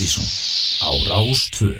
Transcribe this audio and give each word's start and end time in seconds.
Ástísson 0.00 0.24
á 0.80 0.88
Rástvö 1.12 1.76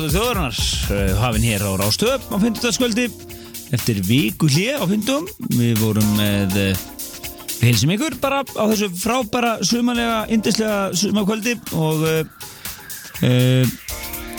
Þáttur 0.00 0.14
þjóðurnar 0.14 0.58
uh, 0.96 1.08
hafinn 1.20 1.42
hér 1.44 1.60
á 1.60 1.76
Rástöð 1.76 2.22
á 2.32 2.36
50. 2.40 2.72
skvöldi 2.72 3.02
eftir 3.76 3.98
viku 4.06 4.48
hlið 4.48 4.80
á 4.80 4.88
50. 4.88 5.26
Við 5.58 5.74
vorum 5.76 6.06
með 6.16 6.56
við 6.56 7.66
heilsum 7.66 7.92
ykkur 7.92 8.16
bara 8.22 8.38
á 8.40 8.64
þessu 8.70 8.88
frábæra 8.96 9.50
sumanlega, 9.60 10.22
indislega 10.32 10.96
sumakvöldi 10.96 11.52
og 11.76 12.00
uh, 12.08 12.48
uh, 13.28 13.76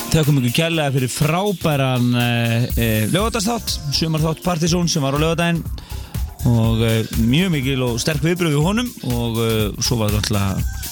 þakkum 0.09 0.41
ykkur 0.41 0.57
kærlega 0.63 0.95
fyrir 0.97 1.13
frábæran 1.13 2.09
uh, 2.09 2.65
lögadagsþátt, 3.13 3.77
sumarþátt 4.01 4.41
Partizón 4.41 4.89
sem 4.89 5.05
var 5.05 5.13
á 5.13 5.21
lögadaginn 5.21 5.61
og 6.49 6.81
uh, 6.81 7.03
mjög 7.21 7.53
mikil 7.59 7.85
og 7.85 8.01
sterk 8.01 8.25
viðbröð 8.25 8.57
við 8.57 8.65
honum 8.65 8.89
og 9.13 9.43
svo 9.77 10.01
var 10.01 10.17
þetta 10.17 10.41
alltaf 10.41 10.87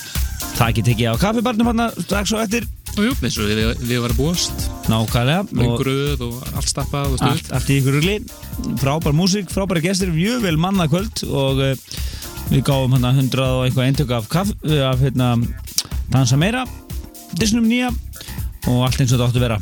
það 0.59 0.67
ekki 0.69 0.91
tekið 0.91 1.17
á 1.17 1.21
kaffibarnum 1.25 1.87
strax 2.03 2.37
og 2.37 2.45
eftir 2.45 2.69
Og 2.99 3.05
jú, 3.07 3.13
eins 3.23 3.37
og 3.39 3.47
við, 3.47 3.59
við 3.87 4.01
varum 4.03 4.17
búast. 4.17 4.65
Nákvæmlega. 4.91 5.43
Og 5.47 5.59
Lungröð 5.61 6.23
og 6.25 6.49
allt 6.51 6.67
stappað 6.67 7.13
og 7.15 7.21
allt, 7.23 7.51
allt 7.55 7.69
í 7.71 7.77
ykkur 7.79 7.95
rugli. 7.95 8.15
Frábær 8.81 9.15
músík, 9.15 9.47
frábæra 9.53 9.83
gestir, 9.85 10.11
mjög 10.11 10.43
vel 10.43 10.59
manna 10.59 10.89
kvöld 10.91 11.23
og 11.29 11.61
uh, 11.63 11.71
við 12.49 12.65
gáum 12.67 12.97
hann 12.97 13.07
að 13.07 13.21
100 13.23 13.45
og 13.45 13.63
eitthvað 13.63 13.87
eintök 13.87 14.11
af, 14.17 14.27
kaff, 14.33 14.51
af 14.67 14.99
hérna, 14.99 15.29
dansa 16.11 16.39
meira 16.39 16.65
Disnum 17.39 17.69
nýja 17.69 17.93
og 18.67 18.83
allt 18.83 18.99
eins 18.99 19.13
og 19.13 19.21
þetta 19.21 19.29
áttu 19.29 19.39
að 19.39 19.47
vera. 19.47 19.59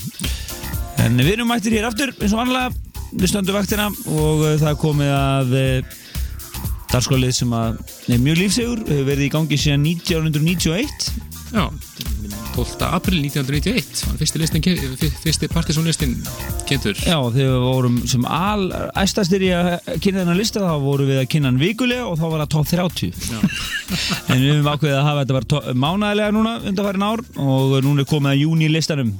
En 1.05 1.21
við 1.21 1.35
erum 1.35 1.53
mættir 1.53 1.77
hér 1.77 1.91
aftur 1.91 2.15
eins 2.15 2.33
og 2.33 2.41
vanlega 2.41 2.73
við 3.11 3.29
stöndum 3.35 3.59
vaktina 3.59 3.91
og 4.17 4.41
uh, 4.47 4.57
það 4.63 4.81
komið 4.81 5.13
að 5.13 5.55
uh, 5.61 5.95
darskólið 6.89 7.37
sem 7.37 7.53
að 7.53 7.77
er 8.09 8.25
mjög 8.25 8.41
lífsegur, 8.41 8.83
hefur 8.87 9.09
verið 9.11 9.27
í 9.27 9.31
gangi 9.37 9.61
síðan 9.61 9.89
1991 9.93 11.27
Já, 11.47 11.63
12. 12.57 12.81
april 12.89 13.19
1991 13.21 14.03
var 14.07 14.17
fyrsti, 14.17 14.39
listin, 14.41 14.63
fyrsti 15.21 15.49
partysónlistin 15.51 16.15
kynntur 16.65 16.97
Já, 16.97 17.17
þegar 17.21 17.51
við 17.53 17.65
vorum 17.67 17.99
sem 18.09 18.25
al 18.25 18.71
æstastir 18.97 19.45
í 19.45 19.51
að 19.53 19.69
kynna 20.01 20.23
þennan 20.23 20.39
lista 20.39 20.63
þá 20.63 20.73
vorum 20.81 21.11
við 21.11 21.21
að 21.21 21.29
kynna 21.33 21.51
hann 21.51 21.61
vikulega 21.61 22.07
og 22.09 22.17
þá 22.17 22.25
var 22.25 22.43
það 22.43 22.51
top 22.55 22.71
30 22.71 23.13
Já. 23.29 23.39
en 24.33 24.41
við 24.41 24.51
höfum 24.55 24.71
ákveðið 24.73 24.97
að 24.97 25.07
hafa 25.09 25.23
þetta 25.23 25.37
bara 25.37 25.75
mánæðilega 25.85 26.35
núna 26.37 26.55
undanfærin 26.63 27.07
ár 27.07 27.25
og 27.45 27.75
núna 27.85 28.03
er 28.03 28.09
komið 28.09 28.33
að 28.33 28.41
júni 28.41 28.71
listanum 28.73 29.13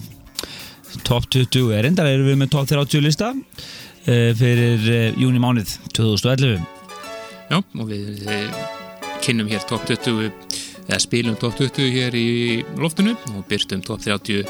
top 1.05 1.29
20 1.29 1.75
er 1.77 1.89
endar 1.91 2.09
erum 2.09 2.31
við 2.31 2.41
með 2.41 2.53
top 2.55 2.71
30 2.73 3.05
lista 3.05 3.33
uh, 3.37 4.31
fyrir 4.39 4.89
uh, 4.89 5.21
júni 5.21 5.43
mánuð 5.43 5.77
2011 5.93 6.57
Já, 7.47 7.61
og 7.61 7.85
við 7.87 8.25
eh, 8.27 8.63
kynnum 9.23 9.47
hér 9.47 9.61
top 9.69 9.85
20 9.87 10.33
eða 10.87 10.99
spilum 11.03 11.35
top 11.39 11.57
20 11.59 11.91
hér 11.93 12.15
í 12.17 12.27
loftinu 12.79 13.15
og 13.35 13.43
byrtum 13.49 13.81
top 13.85 14.03
30 14.05 14.45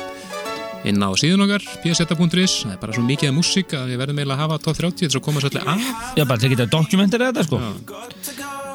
inn 0.87 1.01
á 1.01 1.09
síðun 1.17 1.41
okkar 1.47 1.63
pseta.is, 1.81 2.53
það 2.63 2.75
er 2.75 2.79
bara 2.83 2.93
svo 2.95 3.03
mikið 3.07 3.31
af 3.31 3.35
músík 3.39 3.73
að 3.75 3.89
við 3.91 3.97
verðum 4.03 4.21
eiginlega 4.21 4.37
að 4.37 4.43
hafa 4.45 4.59
top 4.67 4.77
30 4.77 5.07
þess 5.07 5.17
að 5.19 5.25
koma 5.25 5.41
svolítið 5.43 5.71
að 5.73 5.87
Já, 6.19 6.23
bara 6.29 6.37
til 6.39 6.47
að 6.47 6.53
geta 6.53 6.67
dokumentir 6.77 7.25
þetta 7.25 7.45
sko 7.47 7.59
Já. 7.63 7.73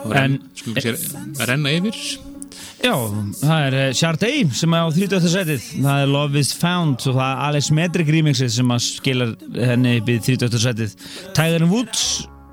og 0.03 0.13
renn, 0.17 0.37
En- 0.37 0.59
skulum 0.59 0.83
sér 0.83 0.99
að 1.39 1.49
renna 1.53 1.75
yfir 1.79 2.03
Já, 2.83 2.97
það 3.39 3.61
er 3.69 3.75
eh, 3.79 3.93
Sharday 3.95 4.43
sem 4.59 4.75
er 4.75 4.83
á 4.83 4.89
30. 4.91 5.29
setið 5.31 5.67
það 5.87 6.01
er 6.03 6.11
Love 6.11 6.41
is 6.43 6.51
Found 6.59 7.05
og 7.07 7.15
það 7.15 7.29
er 7.31 7.43
Alex 7.47 7.71
Medrick 7.79 8.11
remixið 8.11 8.51
sem 8.57 8.75
að 8.75 8.83
skilar 8.89 9.35
henni 9.71 9.97
upp 10.01 10.11
í 10.11 10.19
30. 10.27 10.59
setið 10.67 10.97
Tiger 11.39 11.67
Woods 11.71 12.03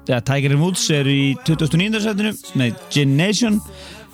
ja, 0.10 0.20
Tiger 0.22 0.54
Woods 0.62 0.86
er 0.94 1.10
í 1.10 1.34
29. 1.50 2.04
setinu 2.06 2.36
með 2.62 2.78
Gin 2.94 3.18
Nation 3.18 3.58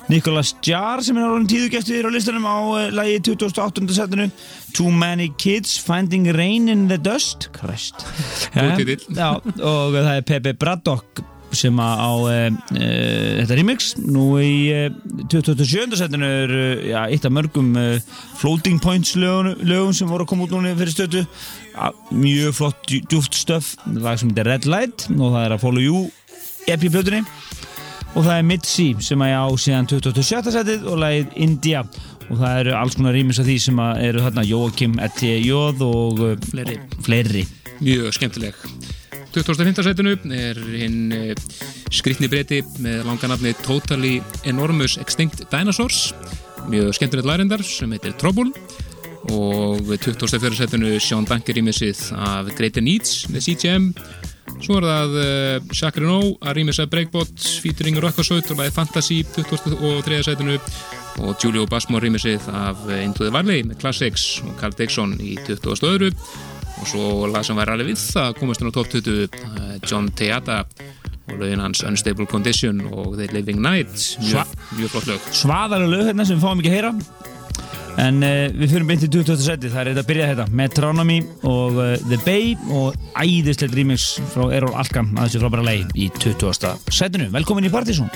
Nicholas 0.08 0.54
Jar 0.62 1.02
sem 1.02 1.16
er 1.18 1.26
orðin 1.26 1.48
tíðugestur 1.50 2.06
á 2.06 2.10
listanum 2.14 2.46
á 2.46 2.56
uh, 2.62 2.88
lagi 2.94 3.18
28. 3.34 3.86
setinu 3.96 4.28
Too 4.76 4.92
Many 4.94 5.32
Kids 5.38 5.76
Finding 5.82 6.28
Rain 6.36 6.68
in 6.70 6.86
the 6.90 6.98
Dust 6.98 7.48
Christ 7.56 8.06
titill. 8.54 9.02
Já, 9.10 9.34
og 9.42 9.96
það 9.96 10.12
er 10.12 10.28
Pepe 10.28 10.54
Braddock 10.58 11.24
sem 11.56 11.78
á 11.78 12.10
e, 12.28 12.38
e, 12.74 12.86
þetta 13.40 13.56
remix 13.56 13.92
nú 14.02 14.34
í 14.42 14.66
e, 14.74 14.80
27. 15.30 15.94
setinu 15.96 16.26
er 16.42 16.54
já, 16.90 16.98
eitt 17.06 17.24
af 17.24 17.32
mörgum 17.32 17.70
Floating 18.36 18.82
Points 18.82 19.14
lögum, 19.16 19.54
lögum 19.64 19.94
sem 19.96 20.10
voru 20.10 20.26
að 20.26 20.32
koma 20.34 20.44
út 20.44 20.52
núna 20.52 20.74
fyrir 20.76 20.92
stötu 20.92 21.22
ja, 21.22 21.92
mjög 22.10 22.58
flott 22.58 22.82
djú- 22.90 23.02
djúpt 23.08 23.38
stöf 23.38 23.72
lag 23.94 24.20
sem 24.20 24.34
heitir 24.34 24.50
Red 24.50 24.68
Light 24.68 25.06
og 25.14 25.30
það 25.30 25.42
er 25.44 25.56
að 25.56 25.64
Follow 25.64 25.86
You 25.86 26.04
EP 26.66 26.82
plötunni 26.90 27.22
og 28.16 28.24
það 28.24 28.36
er 28.38 28.46
Mitzi 28.48 28.86
sem 29.04 29.22
að 29.22 29.32
ég 29.32 29.42
á 29.44 29.48
síðan 29.60 29.88
27. 29.90 30.52
setið 30.54 30.86
og 30.88 31.00
lagið 31.02 31.34
India 31.46 31.82
og 32.26 32.38
það 32.40 32.60
eru 32.62 32.74
alls 32.78 32.96
konar 32.96 33.14
rýmis 33.14 33.40
af 33.42 33.46
því 33.46 33.56
sem 33.62 33.80
að 33.82 34.02
eru 34.08 34.22
þarna 34.24 34.44
Joachim 34.48 34.96
Etje 35.04 35.34
Jóð 35.44 35.82
og 35.86 36.22
e, 36.24 36.30
Fleiri. 36.48 36.78
fleiri 37.04 37.44
mjög 37.84 38.16
skemmtileg 38.16 38.62
2005. 39.36 39.82
sætinu 39.84 40.14
er 40.32 40.60
hinn 40.80 41.12
eh, 41.12 41.34
skrýtni 41.92 42.30
breyti 42.32 42.62
með 42.80 43.04
langa 43.04 43.28
nafni 43.28 43.52
Totally 43.60 44.16
Enormous 44.48 44.96
Extinct 45.02 45.44
Dinosaurs 45.52 46.08
mjög 46.72 46.96
skemmtilegt 46.96 47.28
lærendar 47.28 47.64
sem 47.68 47.92
heitir 47.92 48.16
Trouble 48.16 48.48
og 49.34 49.82
24. 49.92 50.54
sætinu 50.56 50.96
Sean 51.02 51.28
Banker 51.28 51.58
rýmisið 51.58 52.08
af 52.16 52.48
Greater 52.56 52.84
Needs 52.84 53.26
með 53.28 53.50
CGM 53.50 53.90
svo 54.64 54.78
er 54.80 54.86
það 54.86 55.16
uh, 55.20 55.70
Jacques 55.70 56.02
Renault 56.02 56.42
að 56.44 56.58
rýmisa 56.58 56.86
Breakbot 56.90 57.48
featuring 57.62 57.98
Rökkarsöld 58.02 58.48
og 58.52 58.60
lagið 58.60 58.76
Fantasy 58.76 59.22
23. 59.36 60.20
sætinu 60.26 60.58
og 61.24 61.40
Julio 61.42 61.66
Basmore 61.70 62.06
rýmisið 62.06 62.48
af 62.52 62.82
eh, 62.90 63.04
Into 63.04 63.24
the 63.24 63.32
Valley 63.32 63.64
með 63.64 63.80
Classics 63.80 64.42
og 64.44 64.56
Carl 64.60 64.76
Dixon 64.76 65.14
í 65.20 65.36
22. 65.46 66.10
og 66.76 66.88
svo 66.90 67.28
lag 67.32 67.46
sem 67.46 67.56
var 67.56 67.72
alveg 67.72 67.94
við 67.94 68.02
það 68.02 68.34
komast 68.40 68.62
hann 68.62 68.72
á 68.72 68.76
top 68.76 68.90
20 68.92 69.24
uh, 69.24 69.70
John 69.86 70.10
Teata 70.12 70.62
og 71.26 71.38
lögin 71.40 71.62
hans 71.64 71.82
Unstable 71.86 72.28
Condition 72.30 72.84
og 72.90 73.16
The 73.16 73.30
Living 73.32 73.62
Night 73.64 73.96
mjög, 74.22 74.52
mjög 74.76 74.92
flott 74.92 75.08
lög 75.14 75.32
svaðalega 75.32 75.94
lög 75.94 76.10
hérna 76.10 76.28
sem 76.28 76.38
við 76.38 76.46
fáum 76.46 76.62
ekki 76.62 76.72
að 76.72 76.78
heyra 76.78 76.92
en 78.02 78.20
uh, 78.24 78.46
við 78.52 78.74
fyrir 78.74 78.88
beint 78.88 79.06
í 79.06 79.10
20. 79.12 79.40
seti 79.44 79.70
það 79.72 79.80
er 79.82 79.90
þetta 79.92 80.04
að 80.04 80.10
byrja 80.10 80.28
þetta 80.32 80.46
Metronomy 80.60 81.18
og 81.48 81.80
uh, 81.80 81.94
The 82.10 82.20
Bay 82.26 82.52
og 82.68 82.96
æðislegt 83.16 83.76
remix 83.76 84.08
frá 84.34 84.48
Errol 84.50 84.76
Alkan 84.76 85.14
að 85.16 85.30
þessu 85.30 85.44
frábæra 85.44 85.66
lei 85.70 85.78
í 85.94 86.10
20. 86.20 86.76
setinu 86.92 87.30
velkomin 87.34 87.68
í 87.68 87.72
Partizón 87.72 88.12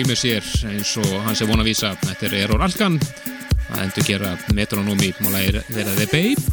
rýmur 0.00 0.16
sér 0.16 0.44
eins 0.70 0.94
og 0.96 1.10
hans 1.26 1.42
er 1.42 1.48
von 1.50 1.60
að 1.60 1.68
vísa. 1.68 1.90
Þetta 2.00 2.28
er 2.28 2.36
Error 2.44 2.62
Alkan. 2.64 2.96
Að 3.70 3.82
endur 3.84 4.06
gera 4.06 4.30
metronómi 4.56 5.10
má 5.20 5.28
læra 5.34 5.60
þeirra 5.68 5.92
The 5.98 6.06
Babe. 6.08 6.44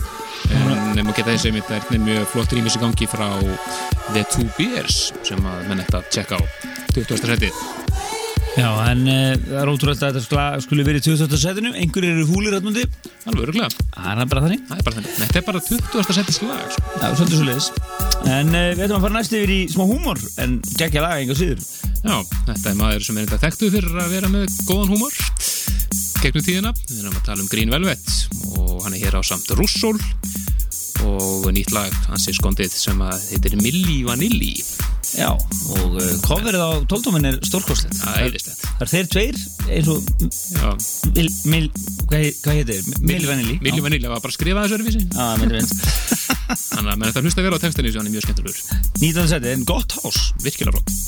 En 0.52 0.68
nefnum 0.98 1.14
að 1.14 1.20
geta 1.22 1.34
þessi 1.34 1.54
mitt 1.56 1.72
er 1.72 2.02
mjög 2.04 2.28
flott 2.34 2.54
rýmis 2.56 2.76
í 2.78 2.82
gangi 2.82 3.08
frá 3.10 3.30
The 4.12 4.26
Two 4.34 4.50
Beers 4.58 5.12
sem 5.28 5.40
að 5.48 5.64
menn 5.70 5.82
þetta 5.86 6.04
tjekka 6.12 6.40
á. 6.40 6.42
20. 6.98 7.24
setið. 7.24 7.64
Já, 8.58 8.68
en 8.90 9.04
uh, 9.06 9.34
það 9.38 9.58
er 9.62 9.70
ótrúlega 9.70 9.96
að 9.96 10.16
þetta 10.18 10.26
skula- 10.26 10.62
skuli 10.66 10.86
verið 10.88 11.04
í 11.06 11.14
20. 11.14 11.40
setinu. 11.40 11.74
Einhverjir 11.78 12.16
eru 12.18 12.28
fúlir 12.28 12.56
rættmundi 12.56 12.84
alveg 13.28 13.44
öruglega, 13.48 13.70
Það 13.94 14.22
er 14.24 14.30
bara 14.32 14.44
þannig. 14.48 14.64
Er 14.74 15.20
þetta 15.22 15.40
er 15.40 15.48
bara 15.48 15.62
20. 15.68 16.16
setið 16.20 16.40
slag. 16.40 16.68
Sko. 16.74 16.96
Já, 16.98 17.08
svolítið 17.20 17.38
svo 17.38 17.48
leiðis 17.52 17.72
En 18.28 18.50
uh, 18.56 18.64
við 18.74 18.86
ætlum 18.88 18.98
að 18.98 19.06
fara 19.08 19.18
næst 19.20 19.36
yfir 19.38 19.54
í 19.54 19.60
smá 19.72 19.86
húmor 19.88 20.22
en 20.42 20.58
geggja 20.80 21.04
laga 21.06 21.22
enga 21.22 21.38
síður 21.38 21.62
Já, 22.08 22.22
þetta 22.48 22.70
er 22.72 22.78
maður 22.80 23.04
sem 23.04 23.18
er 23.18 23.26
enda 23.26 23.38
þekktu 23.42 23.70
fyrir 23.74 23.98
að 24.00 24.14
vera 24.16 24.30
með 24.32 24.46
góðan 24.68 24.94
húmor. 24.94 25.16
Gegnum 26.22 26.46
tíðina, 26.46 26.72
við 26.88 27.02
erum 27.02 27.18
að 27.18 27.26
tala 27.28 27.44
um 27.44 27.50
Green 27.52 27.74
Velvet 27.74 28.14
og 28.56 28.86
hann 28.86 28.96
er 28.96 29.02
hér 29.04 29.18
á 29.20 29.22
samt 29.28 29.52
Russol 29.60 29.98
og 31.06 31.46
nýtt 31.54 31.74
lag 31.76 31.92
hans 32.08 32.26
er 32.32 32.38
skondið 32.38 32.72
sem 32.74 33.02
að 33.04 33.28
heitir 33.34 33.58
Milli 33.60 34.00
Vanilli. 34.08 34.56
Já, 35.18 35.30
og 35.36 36.00
uh, 36.00 36.08
coverið 36.24 36.64
á 36.64 36.72
tóltóminn 36.90 37.28
er 37.30 37.38
stórkostlegt. 37.48 38.00
Það 38.00 38.24
er 38.24 38.40
Það 38.48 38.86
er 38.86 38.92
þeir 38.94 39.12
tveir 39.14 39.38
eins 39.68 39.92
og 39.92 40.10
mil, 41.12 41.30
mil, 41.52 41.70
hvað, 42.08 42.28
hvað 42.44 42.60
heitir? 42.62 42.90
Milli 43.04 43.30
Vanilli? 43.30 43.60
Milli 43.68 43.84
Vanilli 43.84 44.12
var 44.12 44.24
bara 44.24 44.32
að 44.32 44.40
skrifa 44.40 44.64
þessu 44.64 44.80
öruvísi 44.80 45.04
Já, 45.12 45.28
Milli 45.42 45.60
Vanilli 45.60 46.16
þannig 46.48 46.94
að 46.94 47.06
þetta 47.10 47.26
hlusta 47.26 47.46
vera 47.46 47.60
á 47.60 47.64
textinni 47.64 47.92
sem 47.92 48.02
hann 48.02 48.10
er 48.10 48.16
mjög 48.16 48.28
skemmtilegur. 48.28 48.64
19. 49.02 49.30
seti, 49.34 49.54
en 49.54 49.68
gott 49.68 49.98
hás. 50.00 50.24
Virkilega 50.46 50.78
flott 50.78 51.07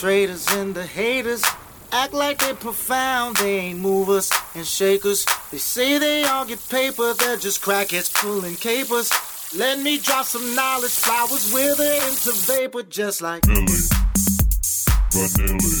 perpetrators, 0.00 0.46
and 0.50 0.74
the 0.74 0.84
haters. 0.84 1.42
Act 1.92 2.12
like 2.12 2.38
they 2.38 2.52
profound, 2.52 3.36
they 3.36 3.58
ain't 3.58 3.78
movers 3.78 4.30
and 4.54 4.66
shakers. 4.66 5.24
They 5.50 5.58
say 5.58 5.98
they 5.98 6.24
all 6.24 6.44
get 6.44 6.58
paper, 6.68 7.14
they're 7.14 7.36
just 7.36 7.62
crackheads 7.62 8.12
pulling 8.12 8.56
capers. 8.56 9.10
Let 9.56 9.78
me 9.80 9.98
drop 9.98 10.26
some 10.26 10.54
knowledge, 10.54 10.90
flowers 10.90 11.52
wither 11.54 11.84
into 12.08 12.32
vapor, 12.32 12.82
just 12.82 13.22
like, 13.22 13.46
Millie, 13.46 13.66
Vanilli, 15.12 15.80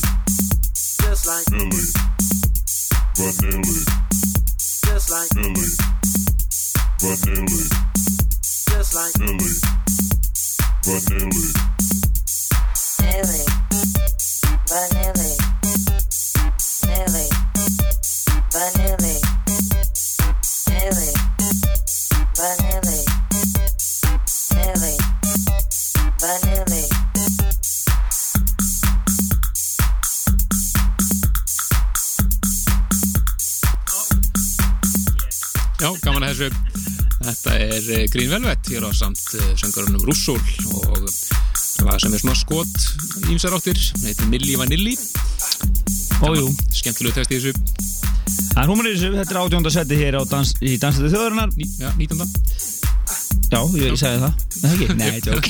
just 1.02 1.26
like, 1.26 1.50
Millie, 1.50 1.92
Vanilli, 3.16 3.84
just 4.86 5.10
like, 5.10 5.34
Millie, 5.34 5.76
Vanilli, 7.02 7.68
just 8.70 8.94
like. 8.94 9.18
Millie, 9.18 9.60
Vanilli, 10.84 11.65
Green 38.12 38.30
Velvet 38.30 38.68
hér 38.70 38.84
á 38.86 38.90
samt 38.94 39.20
söngarunum 39.58 40.02
Rússól 40.06 40.40
og 40.72 41.06
lag 41.86 42.00
sem 42.00 42.12
er 42.14 42.20
svona 42.22 42.36
skot 42.38 42.76
ímsar 43.32 43.54
áttir. 43.56 43.78
Heitir 44.04 44.28
Milli 44.32 44.56
Vanilli. 44.58 44.94
Ójú, 46.24 46.48
Skemmtilegu 46.72 47.14
test 47.16 47.32
í 47.32 47.38
þessu. 47.38 47.52
það 48.54 48.62
er 48.62 48.70
húmur 48.70 48.88
í 48.88 48.94
þessu, 48.94 49.10
þetta 49.18 49.34
er 49.34 49.40
átjónda 49.42 49.72
seti 49.74 49.98
hér 50.00 50.16
dans, 50.30 50.52
í 50.64 50.76
Dansætti 50.80 51.12
þjóðarinnar 51.12 51.50
Ní, 51.56 51.66
já, 51.78 51.90
19. 51.98 52.24
Já, 53.46 53.60
ég, 53.76 53.84
ég 53.92 53.98
sagði 54.00 54.22
það, 54.24 54.32
Er 54.56 54.62
það 54.62 54.72
ekki? 54.74 54.86
Nei, 54.96 55.20
tjók 55.26 55.44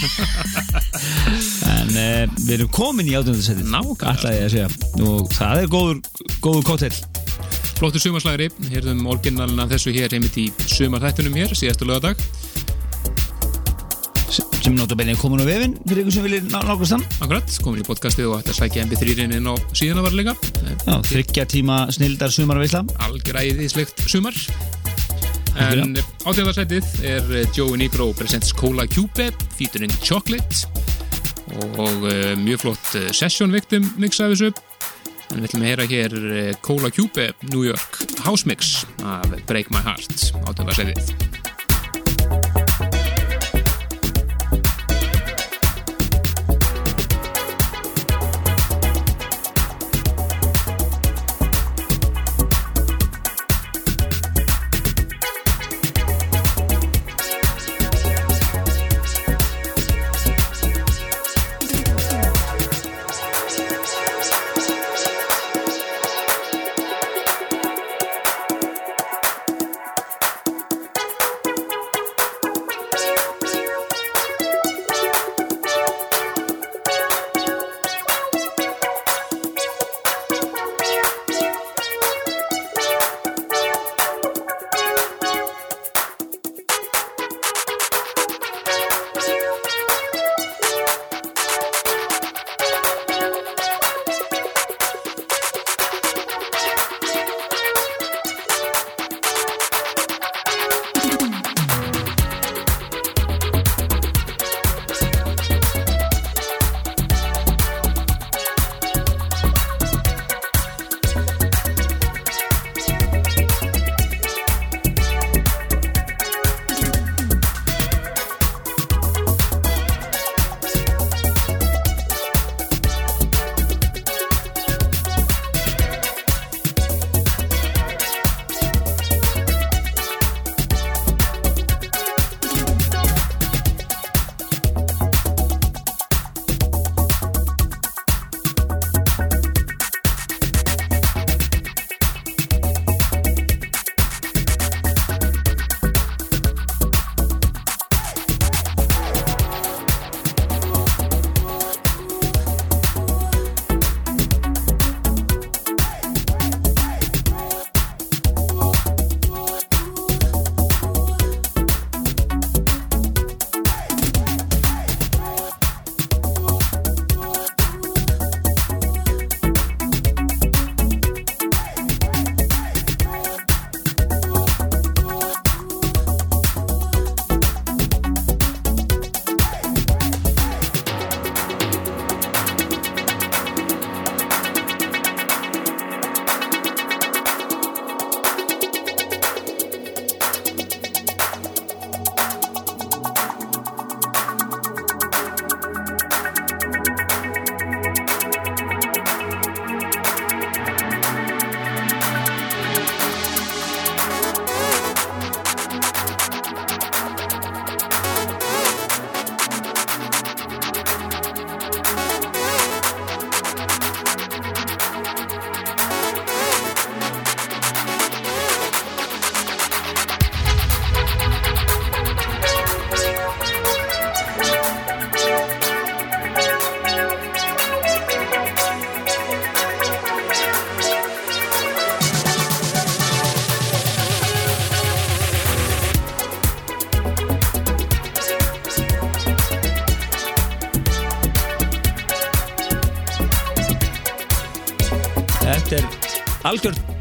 En 1.70 1.92
uh, 1.94 2.24
við 2.42 2.56
erum 2.58 2.72
komin 2.74 3.08
í 3.08 3.14
átjónda 3.16 3.46
seti. 3.46 3.62
Ætlaði 3.70 4.40
ég 4.40 4.48
að 4.48 4.56
segja 4.56 4.68
Og 5.06 5.30
það 5.36 5.62
er 5.62 5.70
góður, 5.76 6.02
góður 6.44 6.66
kóttel 6.72 6.92
Flottur 7.76 8.00
sumarslagri, 8.00 8.48
hérðum 8.72 9.04
orginalina 9.12 9.66
þessu 9.68 9.92
hér 9.92 10.14
heimitt 10.16 10.36
í 10.40 10.46
sumarþættunum 10.72 11.34
hér, 11.36 11.50
síðastu 11.52 11.84
lögadag. 11.84 12.16
Sem 14.66 14.74
er 14.74 14.80
notabene 14.80 15.14
komin 15.14 15.38
á 15.38 15.46
vefinn 15.46 15.74
fyrir 15.86 16.02
ykkur 16.02 16.14
sem 16.16 16.24
viljið 16.26 16.46
nákvæmst 16.50 16.94
hann 16.96 17.02
Akkurat, 17.22 17.52
komin 17.62 17.84
í 17.84 17.86
podcastið 17.86 18.32
og 18.32 18.40
ætti 18.40 18.50
að 18.50 18.56
sækja 18.58 18.86
MP3-inn 18.88 19.34
inn 19.36 19.46
á 19.46 19.54
síðan 19.70 20.00
að 20.00 20.06
var 20.08 20.16
líka. 20.18 20.34
Já, 20.82 20.94
þryggja 21.06 21.44
tíma 21.52 21.76
snildar 21.94 22.34
sumarveisla 22.34 22.80
Algjör 23.06 23.38
æðislegt 23.44 24.02
sumar. 24.10 24.34
En 25.62 25.94
átjöndarsætið 26.26 26.90
er 27.06 27.30
eh, 27.38 27.46
Joey 27.54 27.78
Negro 27.78 28.08
presents 28.18 28.50
Cola 28.56 28.88
Cube 28.90 29.28
featuring 29.54 29.94
Chocolate 30.02 30.66
og 31.78 32.02
uh, 32.02 32.34
mjög 32.42 32.64
flott 32.64 32.92
session 33.14 33.54
victim 33.54 33.86
mix 34.02 34.18
af 34.18 34.34
þessu. 34.34 34.50
En 35.30 35.44
við 35.44 35.50
ætlum 35.52 35.62
að 35.62 35.70
heyra 35.70 35.90
hér 35.94 36.20
Cola 36.66 36.90
Cube 36.90 37.30
New 37.52 37.62
York 37.68 38.02
House 38.26 38.50
Mix 38.50 38.82
af 39.06 39.30
Break 39.46 39.70
My 39.70 39.86
Heart 39.86 40.32
átjöndarsætið. 40.42 41.35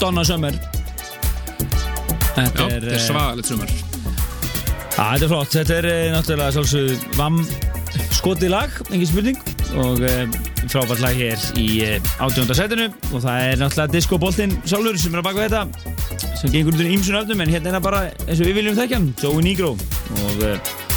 Donna 0.06 0.24
Summer. 0.28 0.54
Þetta 2.36 2.46
Já, 2.46 2.65
er, 2.65 2.74
þetta 2.76 2.76
er 2.78 2.91
eh, 2.94 3.04
svagalegt 3.10 3.50
sumar 3.50 3.72
þetta 4.96 5.26
er 5.26 5.32
flott, 5.32 5.52
þetta 5.52 5.74
er 5.76 5.86
eh, 5.89 6.04
náttúrulega 6.13 6.54
svolsög 6.56 7.08
vam 7.18 7.39
skotið 8.15 8.52
lag, 8.54 8.76
engin 8.91 9.10
spurning. 9.10 9.39
Og 9.82 10.04
e, 10.06 10.12
frábært 10.72 11.02
lag 11.04 11.18
hér 11.18 11.41
í 11.60 11.65
e, 11.84 11.96
átjónda 12.24 12.56
sætinu 12.56 12.86
og 13.10 13.24
það 13.24 13.39
er 13.41 13.58
náttúrulega 13.60 13.91
diskoboltinn 13.91 14.54
sjálfur 14.63 15.00
sem 15.02 15.15
er 15.15 15.20
að 15.20 15.26
baka 15.26 15.48
þetta 15.50 16.30
sem 16.38 16.54
gengur 16.54 16.76
undir 16.76 16.94
ímsun 16.94 17.18
öfnum 17.20 17.41
en 17.44 17.52
hérna 17.52 17.72
er 17.72 17.76
það 17.76 17.88
bara 17.88 18.02
eins 18.28 18.39
og 18.39 18.48
við 18.48 18.60
viljum 18.60 18.78
þekkja 18.78 19.00
hann, 19.02 19.10
Joey 19.20 19.44
Negro. 19.44 19.74
Og 20.22 20.46
e, 20.46 20.54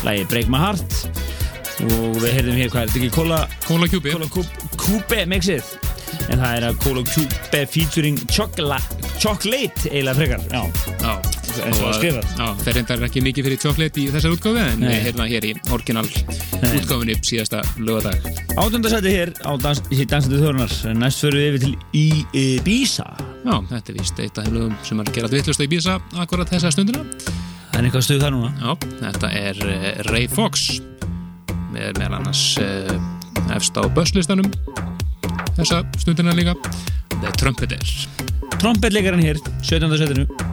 lagi 0.07 0.29
Break 0.31 0.53
My 0.53 0.63
Heart. 0.63 0.99
Og 1.89 2.21
við 2.21 2.33
heyrðum 2.37 2.61
hér 2.61 2.73
hvað 2.75 2.85
er 2.85 2.93
þetta 2.93 3.01
ekki 3.01 3.15
Cola, 3.17 3.43
Kóla 3.65 3.91
kjúpi 3.91 4.15
Cola 4.15 4.31
Cube, 4.37 4.71
Cube 4.79 5.25
mixið. 5.33 5.75
En 6.29 6.43
það 6.43 6.53
er 6.53 6.69
að 6.69 6.81
Cola 6.85 7.05
Cube 7.09 7.65
featuring 7.73 8.21
Chocolate, 8.29 8.98
chocolate 9.19 9.91
eiginlega 9.91 10.15
frekar, 10.19 10.41
já, 10.53 10.63
Já, 11.03 11.13
eins 11.65 11.79
og 11.79 11.85
það 11.89 11.97
skrifar 11.99 12.27
Já, 12.39 12.47
þeir 12.63 12.77
reyndar 12.79 13.05
ekki 13.09 13.23
mikið 13.25 13.49
fyrir 13.49 13.61
chocolate 13.63 14.03
í 14.03 14.07
þessar 14.15 14.35
útgáfi 14.37 14.63
en 14.63 14.85
Nei. 14.85 14.93
það 15.09 15.33
hér 15.33 15.47
í 15.49 15.53
orginal 15.75 16.05
útgáfinni 16.69 17.17
síðasta 17.27 17.63
lögadag 17.83 18.29
Átönda 18.59 18.93
sæti 18.93 19.15
hér 19.15 19.33
á 19.43 19.53
dans, 19.63 19.83
í 19.91 20.07
dansandi 20.09 20.41
þjórunar 20.43 20.77
Næst 20.99 21.25
förum 21.25 21.43
við 21.43 21.49
yfir 21.49 21.65
til 21.65 21.73
í, 21.99 22.07
í 22.35 22.47
Bísa. 22.67 23.07
Já, 23.45 23.55
þetta 23.71 23.93
er 23.93 23.99
víst 23.99 24.23
eitt 24.23 24.39
af 24.39 24.47
þeim 24.49 24.57
lögum 24.59 24.77
sem 24.87 25.03
er 25.03 25.11
að 25.11 25.19
gera 25.19 25.33
vittlust 25.33 25.65
í 25.65 25.69
Bísa 25.71 25.97
akkurat 26.19 26.53
þessa 26.53 26.73
stundina. 26.75 27.05
Það 27.71 27.79
er 27.81 27.89
eitthvað 27.89 28.07
stuð 28.09 28.23
þar 28.25 28.35
núna. 28.35 28.53
Já, 28.59 28.91
þetta 29.05 29.33
er 29.41 29.63
uh, 29.65 29.89
Ray 30.11 30.29
Fox 30.31 30.69
með 31.73 32.01
meðal 32.01 32.19
annars 32.21 32.45
uh, 32.63 32.95
efst 33.57 33.79
á 33.79 33.83
börslistanum 33.87 34.51
þessa 35.59 35.83
stundina 35.99 36.37
líka. 36.37 36.57
The 37.19 37.35
Trumpeter 37.39 37.83
Trompetleikarinn 38.59 39.23
hér, 39.23 39.37
17. 39.63 39.99
sætinu 39.99 40.48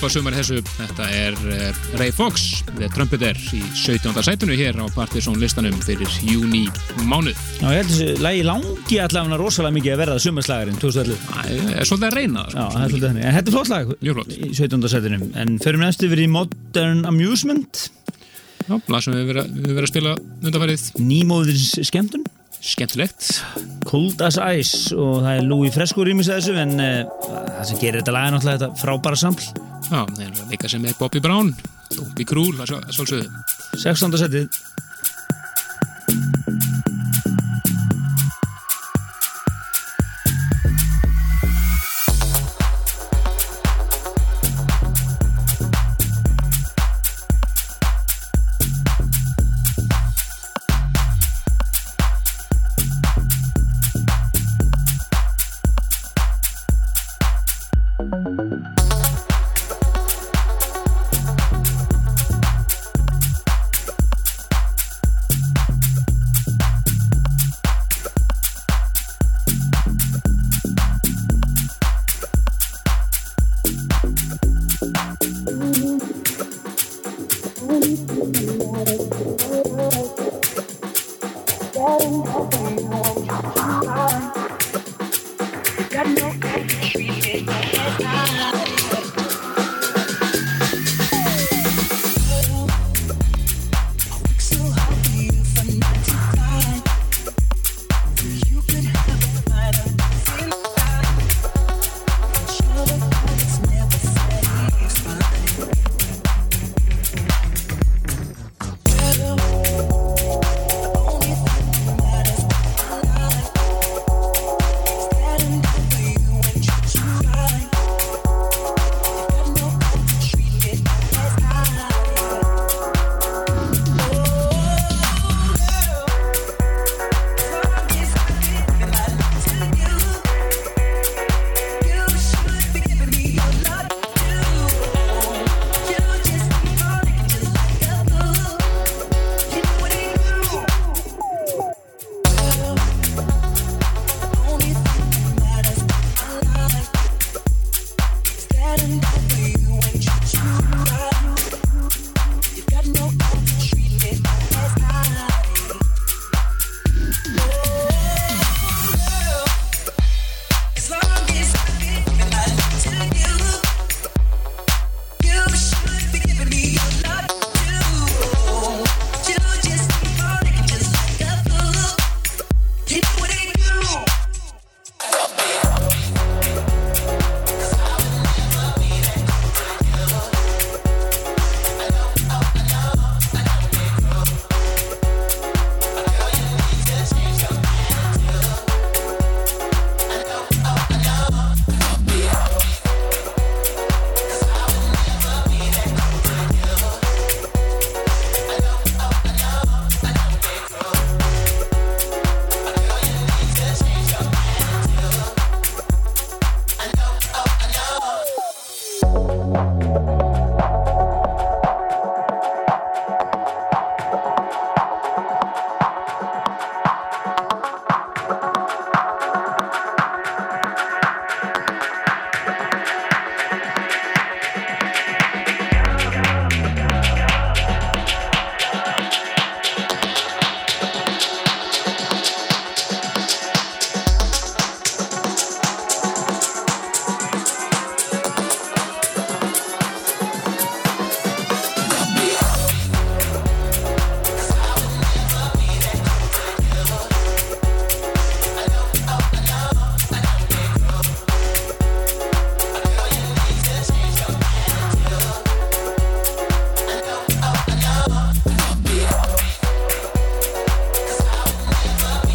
klúpa 0.00 0.14
sumar 0.14 0.32
þessu 0.32 0.62
þetta 0.64 1.06
er 1.12 1.34
uh, 1.52 1.78
Ray 2.00 2.08
Fox 2.16 2.62
The 2.70 2.86
Trumpeter 2.94 3.36
í 3.52 3.58
17. 3.76 4.14
sætunu 4.24 4.54
hér 4.56 4.78
á 4.80 4.88
Partizón 4.94 5.36
listanum 5.36 5.76
fyrir 5.84 6.08
júni 6.24 6.62
mánuð 7.04 7.36
Já, 7.60 7.66
ég 7.68 7.82
held 7.82 7.90
þessi 7.90 8.06
lægi 8.24 8.46
langi 8.48 9.00
allavega 9.04 9.38
rosalega 9.42 9.76
mikið 9.76 9.92
að 9.92 10.00
verða 10.00 10.22
summarslagarinn 10.24 10.80
2011 10.80 11.20
Það 11.26 11.52
er 11.52 11.90
svolítið 11.90 12.08
að 12.08 12.16
reyna 12.16 12.46
það 12.46 12.56
Já, 12.56 12.64
sko. 12.64 12.72
það 12.72 12.80
er 12.86 12.94
svolítið 12.94 13.06
þannig. 13.10 13.26
En 13.28 13.36
þetta 13.36 13.52
er 13.52 13.56
flott 13.58 13.72
lag 13.74 13.92
flott. 14.00 14.32
í 14.32 14.50
17. 14.56 14.88
setinum. 14.94 15.28
En 15.42 15.54
förum 15.66 15.84
næstu 15.84 16.08
yfir 16.08 16.24
í 16.24 16.28
Modern 16.32 17.04
Amusement, 17.10 17.84
Já, 18.64 18.74
lag 18.80 19.04
sem 19.04 19.18
við 19.20 19.32
verið 19.34 19.82
að 19.84 19.90
spila 19.92 20.16
undanfærið 20.40 20.86
nýmóðins 21.10 21.66
skemmtun, 21.90 22.24
skemmtilegt 22.60 23.34
Cold 23.88 24.20
as 24.24 24.40
Ice 24.56 24.96
og 24.96 25.20
það 25.26 25.34
er 25.34 25.46
Louis 25.48 25.76
Fresco 25.76 26.04
rýmis 26.08 26.32
að 26.32 26.40
þessu 26.40 26.56
en 26.64 26.74
uh, 26.80 27.18
það 27.58 27.66
sem 27.68 27.82
gerir 27.84 28.00
þetta 28.00 28.16
lag 28.16 28.30
er 28.30 28.38
náttúrulega 28.38 28.62
þetta 28.64 28.80
frábæra 28.86 29.20
sampl. 29.28 29.59
Já, 29.90 30.04
það 30.06 30.20
er 30.22 30.50
líka 30.52 30.68
sem 30.70 30.84
er 30.86 30.94
Bobby 30.98 31.22
Brown 31.22 31.48
Bobby 31.96 32.26
Krúl, 32.28 32.52
það 32.60 32.76
er 32.76 32.94
svolsögðu 32.94 33.44
16. 33.80 34.18
setið. 34.20 34.59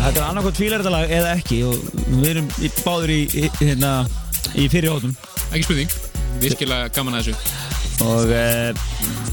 Þetta 0.06 0.22
er 0.22 0.26
annarkot 0.30 0.60
fílaritalag 0.60 1.12
eða 1.18 1.30
ekki 1.34 1.56
og 1.66 1.86
við 2.12 2.28
erum 2.30 2.50
í, 2.62 2.70
báður 2.86 3.10
í, 3.10 3.22
í, 3.26 3.48
hérna, 3.58 3.94
í 4.54 4.68
fyrir 4.70 4.94
hóttum 4.94 5.16
Ekki 5.48 5.64
spurning, 5.66 5.96
virkilega 6.44 6.92
gaman 6.94 7.18
að 7.18 7.32
þessu. 7.32 7.64
Og 8.06 8.34
uh, 8.36 8.84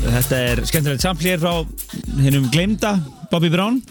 þetta 0.06 0.38
er 0.46 0.62
skemmtilegt 0.70 1.04
sampl 1.04 1.28
hér 1.28 1.42
frá 1.42 1.52
hennum 2.22 2.48
glemda 2.54 2.94
Bobby 3.28 3.52
Brown. 3.52 3.82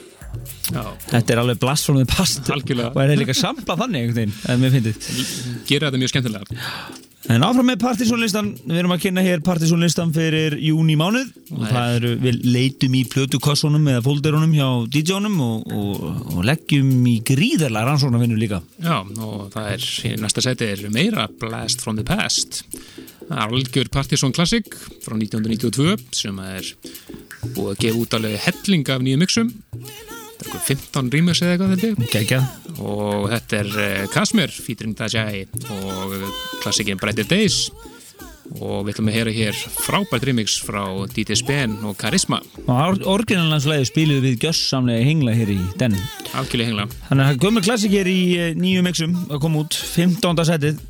Já, 0.72 0.82
Þetta 1.12 1.36
er 1.36 1.44
alveg 1.44 1.62
blast 1.62 1.86
from 1.86 2.02
the 2.02 2.08
past. 2.10 2.50
Algjörlega. 2.50 2.96
og 2.96 3.04
er 3.06 3.14
líka 3.20 3.38
samplað 3.38 3.84
þannig 3.84 4.08
einhvern 4.08 4.20
veginn, 4.24 4.36
en 4.50 4.66
mér 4.66 4.76
finnst 4.80 5.14
gera 5.70 5.92
þetta 5.92 6.02
mjög 6.02 6.16
skemmtilega 6.16 7.11
En 7.32 7.46
áfram 7.48 7.70
með 7.70 7.78
partysónlistan, 7.80 8.50
við 8.68 8.82
erum 8.82 8.92
að 8.92 9.04
kynna 9.06 9.22
hér 9.24 9.44
partysónlistan 9.46 10.10
fyrir 10.12 10.58
júni 10.60 10.98
mánuð. 11.00 11.30
Og 11.56 11.64
það 11.64 11.94
eru, 11.96 12.12
við 12.20 12.40
leitum 12.44 12.98
í 13.00 13.04
plötukossunum 13.08 13.88
eða 13.94 14.04
fólderunum 14.04 14.56
hjá 14.58 14.68
DJ-unum 14.92 15.38
og, 15.46 15.72
og, 15.72 16.04
og 16.36 16.42
leggjum 16.50 16.92
í 17.08 17.16
gríðarlega 17.28 17.88
rannsóknarvinnu 17.88 18.40
líka. 18.42 18.60
Já, 18.84 18.98
og 19.00 19.48
það 19.54 19.72
er, 19.78 19.88
í 20.10 20.14
næsta 20.20 20.44
seti 20.44 20.72
er 20.74 20.86
meira 20.92 21.30
Blast 21.40 21.86
from 21.86 22.00
the 22.02 22.08
Past. 22.08 22.66
Algjör 23.32 23.88
Partisan 23.94 24.36
Classic 24.36 24.68
frá 25.06 25.16
1992 25.16 25.96
sem 26.24 26.42
er 26.44 26.74
búið 27.56 27.70
að 27.72 27.84
gefa 27.86 28.02
út 28.04 28.18
alveg 28.20 28.42
helling 28.50 28.92
af 28.92 29.06
nýjum 29.06 29.24
mixum 29.24 29.54
15 30.42 31.12
rýmurs 31.14 31.42
eða 31.44 31.56
eitthvað 31.56 31.74
þetta 31.76 32.10
Gægjað 32.12 32.82
og 32.82 33.30
þetta 33.32 33.62
er 33.62 33.72
uh, 33.78 34.04
Kasmer 34.14 34.52
featuring 34.52 34.98
Dajai 34.98 35.46
og 35.78 36.16
klassikinn 36.64 37.00
Brighter 37.02 37.28
Days. 37.30 37.68
Og 38.60 38.82
við 38.84 38.96
ætlum 38.96 39.10
að 39.12 39.16
heyra 39.16 39.34
hér 39.36 39.60
frábært 39.86 40.26
remix 40.28 40.58
frá 40.66 40.82
DJ 41.14 41.38
Spen 41.40 41.78
og 41.88 41.96
Karisma. 42.00 42.42
Og 42.66 43.06
orginalnanslæði 43.08 43.88
spiluðu 43.88 44.26
við 44.26 44.48
gjössamlega 44.48 45.08
hengla 45.08 45.36
hér 45.38 45.54
í 45.56 45.60
den 45.80 45.96
algjörlega 46.36 46.74
hengla. 46.74 46.88
Þannig 47.08 47.30
að 47.30 47.46
gömur 47.46 47.68
klassik 47.68 47.96
er 48.02 48.12
í 48.12 48.20
eh, 48.36 48.52
nýju 48.58 48.84
mixum 48.84 49.16
að 49.30 49.44
koma 49.46 49.64
út. 49.64 49.78
15. 49.96 50.44
setið 50.52 50.82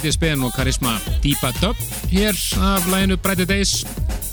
DJ 0.00 0.14
Spen 0.16 0.44
og 0.46 0.54
Karisma 0.56 0.94
Deepa 1.20 1.50
Dub 1.60 1.76
hér 2.08 2.36
af 2.56 2.86
læginu 2.88 3.16
Brighter 3.20 3.44
Days. 3.44 3.84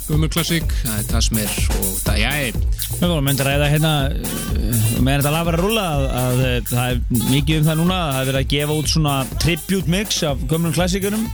Gummur 0.08 0.30
Classic, 0.32 0.64
það 0.86 1.00
er 1.02 1.08
Tasmir 1.10 1.56
og 1.82 1.96
Dajæ 2.06 2.54
Við 2.98 3.02
vorum 3.04 3.26
myndið 3.28 3.44
að 3.44 3.50
ræða 3.50 3.68
hérna 3.74 3.92
uh, 4.08 4.86
með 5.04 5.18
þetta 5.18 5.34
lag 5.34 5.48
var 5.50 5.58
að 5.58 5.66
rúlla 5.66 5.84
að, 5.88 6.06
að 6.22 6.40
uh, 6.46 6.54
það 6.70 6.94
er 6.94 7.26
mikið 7.34 7.60
um 7.60 7.68
það 7.68 7.80
núna 7.82 7.98
að 7.98 8.14
það 8.14 8.22
er 8.22 8.30
verið 8.30 8.40
að 8.40 8.54
gefa 8.54 8.78
út 8.78 8.94
svona 8.94 9.16
tribute 9.44 9.92
mix 9.92 10.22
af 10.30 10.46
gömlum 10.48 10.76
klassikurum 10.78 11.28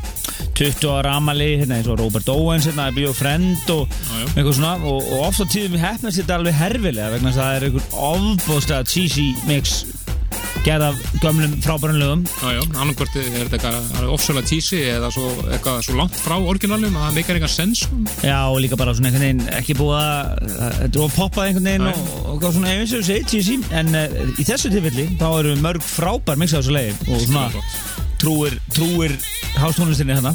20 0.57 0.89
ára 0.89 1.13
amali, 1.19 1.51
hérna 1.61 1.77
eins 1.77 1.89
og 1.89 1.99
Robert 2.01 2.29
Owens 2.33 2.65
hérna, 2.69 2.89
Be 2.95 3.05
Your 3.05 3.17
Friend 3.17 3.69
og 3.73 3.85
já. 3.93 4.25
eitthvað 4.33 4.53
svona 4.57 4.73
og, 4.81 5.05
og 5.05 5.25
oft 5.27 5.45
á 5.45 5.45
tíðum 5.53 5.77
hefnast 5.81 6.23
þetta 6.23 6.39
alveg 6.39 6.57
herfilega 6.57 7.13
vegna 7.13 7.33
það 7.37 7.59
er 7.59 7.67
einhver 7.69 7.99
ofbóðslega 8.09 8.89
cheesy 8.89 9.29
mix 9.45 9.83
gerð 10.63 10.85
af 10.87 10.99
gömlum 11.23 11.55
frábærum 11.63 11.97
lögum. 11.99 12.21
Já, 12.41 12.49
já, 12.55 12.61
annarkvort 12.79 13.17
er 13.19 13.49
þetta 13.51 13.71
ofsalega 14.13 14.47
tísi 14.47 14.79
eða 14.93 15.09
svo, 15.13 15.27
eitthvað 15.49 15.81
svo 15.87 15.97
langt 15.99 16.15
frá 16.23 16.37
orginalum 16.39 16.95
að 16.95 17.07
það 17.07 17.17
meikar 17.17 17.39
eitthvað 17.39 17.53
sens 17.53 17.83
sko. 17.83 17.99
Já, 18.23 18.37
og 18.47 18.61
líka 18.63 18.79
bara 18.79 18.95
svona 18.95 19.11
einhvern 19.11 19.25
veginn 19.27 19.43
ekki 19.59 19.77
búið 19.79 19.99
að 19.99 20.55
þetta 20.79 21.03
of 21.03 21.19
poppað 21.19 21.49
einhvern 21.49 21.69
veginn 21.71 21.87
Nei. 21.89 21.93
og, 21.93 22.31
og 22.31 22.41
gaf 22.43 22.55
svona 22.55 22.73
eins 22.77 22.95
og 22.95 23.05
segið 23.09 23.29
cheesy. 23.33 23.59
En 23.75 23.91
uh, 23.99 24.17
í 24.39 24.47
þessu 24.47 24.71
tilfelli 24.73 25.07
þá 25.19 25.27
eru 25.31 25.55
mörg 25.63 25.85
frábær 25.85 26.39
mix 26.39 26.55
á 26.55 26.59
þessu 26.61 26.77
lagi 26.77 26.95
og 27.09 27.23
svona 27.27 27.47
trúir, 28.23 28.55
trúir 28.71 29.17
hástónlistinni 29.59 30.15
hérna. 30.15 30.31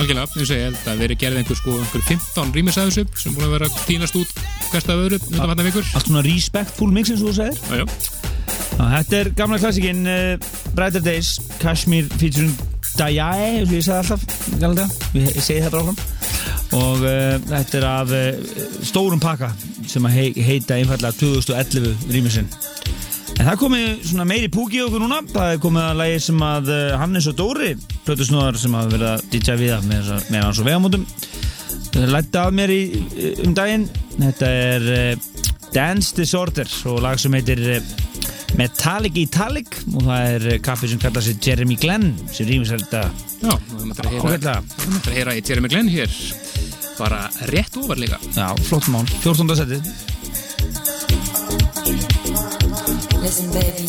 Algjörlega, 0.00 0.28
ég 0.40 0.48
segi, 0.48 0.72
að 0.88 1.02
verið 1.04 1.20
gerð 1.20 1.40
einhver, 1.40 1.56
sko, 1.56 1.76
einhver 1.80 2.04
15 2.04 2.52
rýmis 2.56 2.76
að 2.80 2.90
þessu 2.90 3.04
sem 3.22 3.36
búin 3.36 3.48
að 3.48 3.54
vera 3.58 3.70
tínast 3.84 4.18
út 4.20 4.32
hvert 4.72 4.90
af 4.92 5.02
öðru 5.06 5.20
allt 5.40 6.08
svona 6.08 6.24
respectful 6.26 6.92
mix 6.92 7.12
eins 7.12 7.22
og 7.22 7.30
þú 7.30 7.36
segir 7.38 8.05
Þetta 8.76 9.18
er 9.18 9.30
gamla 9.36 9.58
klassikinn 9.60 10.08
uh, 10.08 10.48
Brighter 10.76 11.02
Days, 11.04 11.36
Kashmir 11.62 12.08
featuring 12.20 12.52
eins 12.96 13.68
og 13.68 13.74
ég 13.76 13.82
sagði 13.84 14.64
alltaf 14.64 14.92
ég 15.16 15.34
segi 15.44 15.62
það 15.64 15.74
bara 15.74 15.82
áfram. 15.82 15.98
Og 16.76 17.02
uh, 17.04 17.34
þetta 17.50 17.78
er 17.78 17.86
af 17.88 18.14
uh, 18.16 18.54
stórum 18.84 19.20
pakka 19.20 19.50
sem 19.88 20.06
að 20.08 20.16
hei, 20.16 20.26
heita 20.46 20.78
einfallega 20.78 21.16
2011 21.20 22.08
rýmisinn. 22.12 22.48
En 23.36 23.44
það 23.50 23.60
komið 23.60 23.88
svona 24.10 24.28
meiri 24.28 24.48
púki 24.52 24.80
okkur 24.84 25.02
núna. 25.02 25.20
Það 25.28 25.58
komið 25.64 25.88
að 25.90 26.00
lægi 26.00 26.22
sem 26.28 26.46
að 26.46 26.72
Hannes 26.96 27.28
og 27.28 27.36
Dóri, 27.36 27.74
plötusnúðar 28.06 28.60
sem 28.60 28.76
að 28.76 28.96
verða 28.96 29.12
DJ 29.32 29.58
við 29.60 29.76
af 29.76 29.84
með, 29.88 30.08
með 30.32 30.46
hans 30.46 30.62
og 30.62 30.68
vegamótum 30.68 31.08
lætti 31.96 32.36
af 32.36 32.50
mér 32.52 32.72
í, 32.74 32.80
um 33.44 33.54
daginn. 33.56 33.86
Þetta 34.16 34.48
er 34.52 34.88
Dance 35.72 36.16
Disorder 36.16 36.68
og 36.90 37.00
lag 37.04 37.20
sem 37.20 37.32
heitir 37.36 37.62
Metallic 38.54 39.18
Italic 39.20 39.80
og 39.92 40.06
það 40.06 40.34
er 40.34 40.58
kappi 40.64 40.88
sem 40.88 41.00
kallar 41.02 41.24
sig 41.26 41.40
Jeremy 41.42 41.76
Glenn 41.80 42.14
sem 42.30 42.46
rýmis 42.48 42.70
þetta 42.72 43.02
já, 43.42 43.52
og 43.52 43.74
við 43.74 43.86
möttum 43.90 44.06
að 44.06 44.12
heyra 44.14 44.30
ágætlega 44.30 44.58
Við 44.76 44.92
möttum 44.94 45.12
að 45.12 45.18
heyra 45.18 45.36
í 45.36 45.44
Jeremy 45.50 45.72
Glenn 45.74 45.90
hér 45.92 46.18
bara 46.96 47.24
rétt 47.52 47.80
ofar 47.82 48.00
líka 48.00 48.20
Já, 48.36 48.48
flott 48.70 48.86
mál, 48.92 49.06
14. 49.22 49.56
setið 49.62 49.82
Listen, 53.26 53.50
baby. 53.50 53.88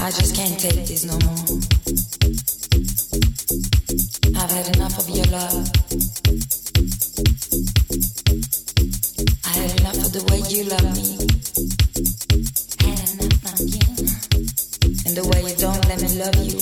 I 0.00 0.10
just 0.10 0.34
can't 0.34 0.58
take 0.58 0.84
this 0.84 1.04
no 1.04 1.16
more. 1.22 1.44
I've 4.36 4.50
had 4.50 4.74
enough 4.74 4.98
of 4.98 5.08
your 5.08 5.26
love. 5.26 5.70
I 9.44 9.48
had 9.48 9.80
enough 9.80 10.06
of 10.06 10.12
the 10.12 10.24
way 10.28 10.42
you 10.48 10.64
love 10.64 10.96
me. 10.96 11.21
Love 16.14 16.36
you. 16.44 16.61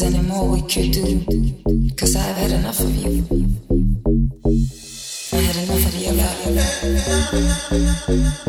there's 0.00 0.14
any 0.14 0.22
more 0.28 0.48
we 0.48 0.60
could 0.62 0.92
do. 0.92 1.24
Cause 1.96 2.14
I've 2.14 2.36
had 2.36 2.52
enough 2.52 2.78
of 2.80 2.94
you. 2.94 3.24
I 5.32 5.36
had 5.36 5.56
enough 5.56 5.86
of 5.86 5.94
your 5.96 6.12
love. 8.44 8.47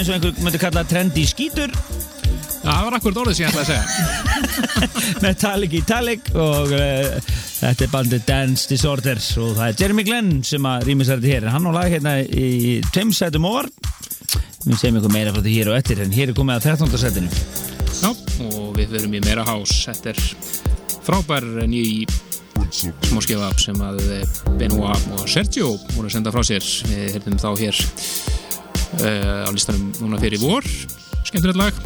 Eins 0.00 0.08
og 0.08 0.16
einhver 0.16 0.44
myndi 0.44 0.60
kalla 0.60 0.84
trendi 0.88 1.26
skítur 1.28 1.72
Já, 2.60 2.74
það 2.74 2.82
var 2.84 2.94
akkurat 2.98 3.18
orðið 3.22 3.36
sem 3.36 3.46
ég 3.46 3.54
ætlaði 3.54 3.62
að 3.62 3.70
segja. 3.70 5.20
Metallic 5.24 5.76
Italic 5.78 6.26
og 6.36 6.74
uh, 6.76 7.30
þetta 7.56 7.86
er 7.86 7.92
bandið 7.94 8.26
Dance 8.28 8.68
Disorder 8.68 9.20
og 9.40 9.54
það 9.56 9.64
er 9.64 9.78
Jeremy 9.80 10.04
Glenn 10.04 10.30
sem 10.44 10.68
að 10.68 10.84
rýmis 10.90 11.08
þetta 11.08 11.30
hér 11.30 11.46
en 11.46 11.54
hann 11.56 11.68
á 11.68 11.72
lag 11.72 11.88
hérna 11.88 12.18
í 12.20 12.80
tveim 12.92 13.14
sætum 13.16 13.48
ofar 13.48 13.70
við 14.66 14.76
segjum 14.76 15.00
ykkur 15.00 15.14
meira 15.14 15.32
frá 15.32 15.40
því 15.40 15.56
hér 15.56 15.72
og 15.72 15.78
eftir 15.80 16.04
en 16.04 16.12
hér 16.12 16.34
er 16.34 16.36
komið 16.36 16.60
að 16.60 16.68
13. 16.76 17.00
sætinu 17.00 17.32
Já, 18.00 18.10
og 18.50 18.76
við 18.76 18.92
verum 18.94 19.16
í 19.16 19.22
meira 19.24 19.44
hás. 19.48 19.72
Þetta 19.88 20.12
er 20.12 20.20
frábær 21.04 21.48
ný 21.68 22.04
smáskjöfa 22.70 23.50
sem 23.60 23.80
að 23.82 24.00
Benoit 24.60 25.08
og 25.16 25.24
Sergio 25.28 25.72
voru 25.94 26.08
að 26.08 26.14
senda 26.18 26.32
frá 26.34 26.44
sér. 26.46 26.64
Við 26.88 27.16
heyrðum 27.16 27.40
þá 27.40 27.48
hér 27.60 27.80
uh, 29.00 29.46
á 29.46 29.50
listanum 29.54 29.90
núna 30.00 30.20
fyrir 30.22 30.40
vor. 30.42 30.66
Skemmtilegt 31.26 31.60
lag. 31.60 31.76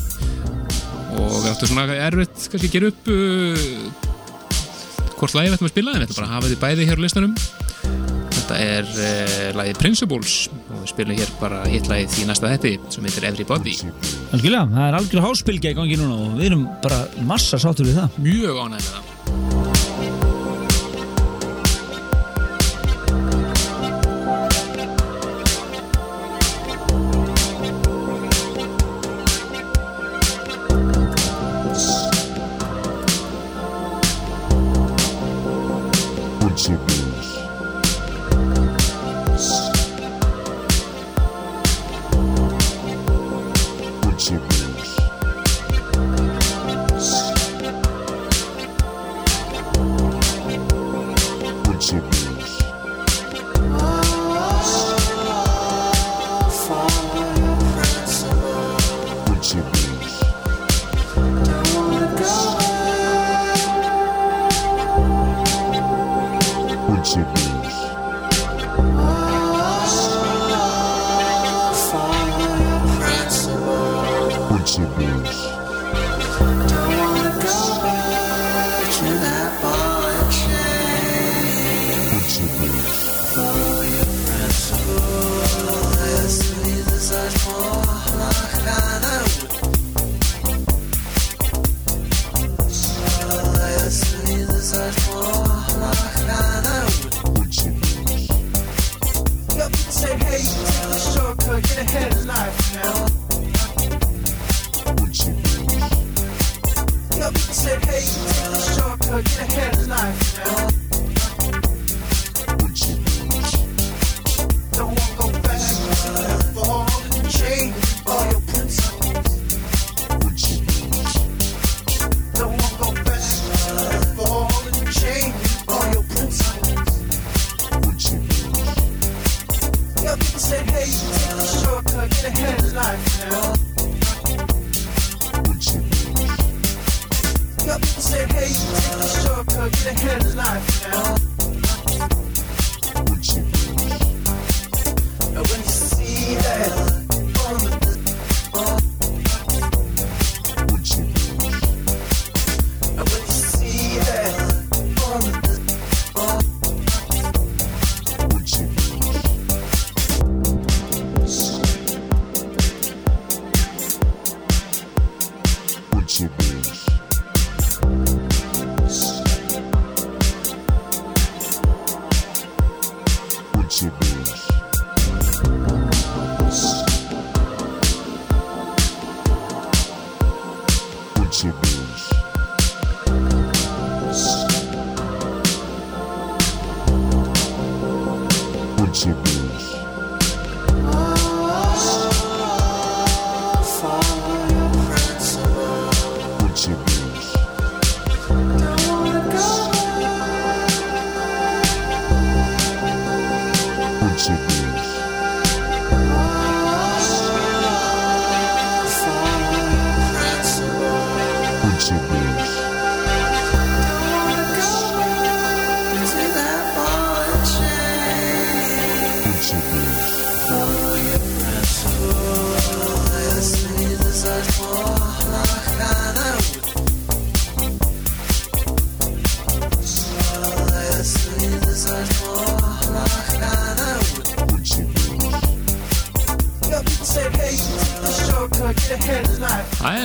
Og 1.14 1.36
við 1.40 1.50
áttum 1.52 1.70
svona 1.70 1.86
erfitt 2.06 2.48
kannski 2.50 2.68
að 2.68 2.74
gera 2.74 2.90
upp 2.90 3.10
uh, 3.12 4.02
hvort 5.18 5.36
lagi 5.36 5.50
við 5.50 5.56
ættum 5.56 5.68
að 5.68 5.74
spila 5.74 5.94
en 5.94 6.00
við 6.02 6.08
ættum 6.08 6.18
bara 6.18 6.28
að 6.28 6.34
hafa 6.34 6.50
þið 6.52 6.62
bæði 6.64 6.88
hér 6.90 7.00
á 7.00 7.04
listanum. 7.04 7.36
Þetta 8.34 8.60
er 8.60 8.90
uh, 8.92 9.48
lagið 9.60 9.80
Principles 9.80 10.36
og 10.50 10.76
við 10.82 10.90
spilum 10.92 11.18
hér 11.20 11.34
bara 11.40 11.62
hitt 11.70 11.88
lagið 11.90 12.20
í 12.20 12.28
næsta 12.28 12.50
þetti 12.52 12.76
sem 12.92 13.08
heitir 13.08 13.28
Everybody. 13.30 13.78
Algjörlega, 14.34 14.68
það 14.74 14.86
er 14.90 15.00
algjör 15.00 15.26
háspilgja 15.28 15.72
í 15.72 15.78
gangi 15.80 15.98
núna 16.00 16.20
og 16.26 16.38
við 16.38 16.50
erum 16.50 16.68
bara 16.84 17.04
massa 17.24 17.60
sáttur 17.62 17.88
við 17.88 18.02
það 18.02 18.22
Mjög 18.26 18.64
ánægð 18.66 18.80
með 18.82 18.90
það. 18.92 19.13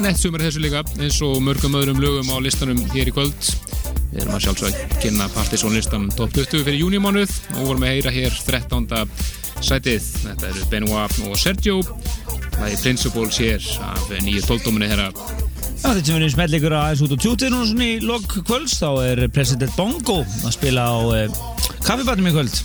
Nett 0.09 0.17
sumar 0.17 0.41
þessu 0.41 0.61
líka 0.63 0.79
eins 0.97 1.17
og 1.21 1.35
mörgum 1.45 1.75
öðrum 1.77 1.99
lögum 2.01 2.31
á 2.33 2.41
listanum 2.41 2.79
hér 2.95 3.11
í 3.11 3.13
kvöld. 3.13 3.49
Við 4.09 4.23
erum 4.23 4.33
að 4.33 4.41
sjálfsög 4.47 4.77
að 4.79 4.95
kynna 5.03 5.27
Partiðsson 5.35 5.75
listan 5.77 6.07
top 6.15 6.33
20 6.33 6.63
fyrir 6.65 6.79
júnimánuð 6.79 7.35
og 7.59 7.67
vorum 7.67 7.85
að 7.85 7.93
heyra 7.93 8.13
hér 8.15 8.39
13. 8.47 8.87
sætið. 9.61 10.07
Þetta 10.23 10.49
eru 10.49 10.65
Benoit 10.71 11.19
og 11.27 11.37
Sergio. 11.37 11.77
Það 12.55 12.65
er 12.71 12.81
Principles 12.81 13.39
hér 13.43 13.69
af 13.85 14.09
nýju 14.25 14.47
tóldóminni 14.47 14.89
þeirra. 14.89 15.11
Já, 15.13 15.85
þetta 15.85 16.01
sem 16.01 16.09
við 16.09 16.17
erum 16.17 16.33
smellikur 16.33 16.77
aðeins 16.79 17.05
út 17.05 17.13
á 17.13 17.17
tjútið 17.27 17.53
núna 17.53 17.69
svona 17.69 17.91
í 17.91 18.01
lok 18.09 18.37
kvölds 18.49 18.79
þá 18.81 18.89
er 19.05 19.25
President 19.35 19.77
Bongo 19.77 20.23
að 20.25 20.57
spila 20.57 20.89
á 20.89 20.97
uh, 21.05 21.39
kaffibarnum 21.85 22.31
í 22.31 22.33
kvöld 22.33 22.57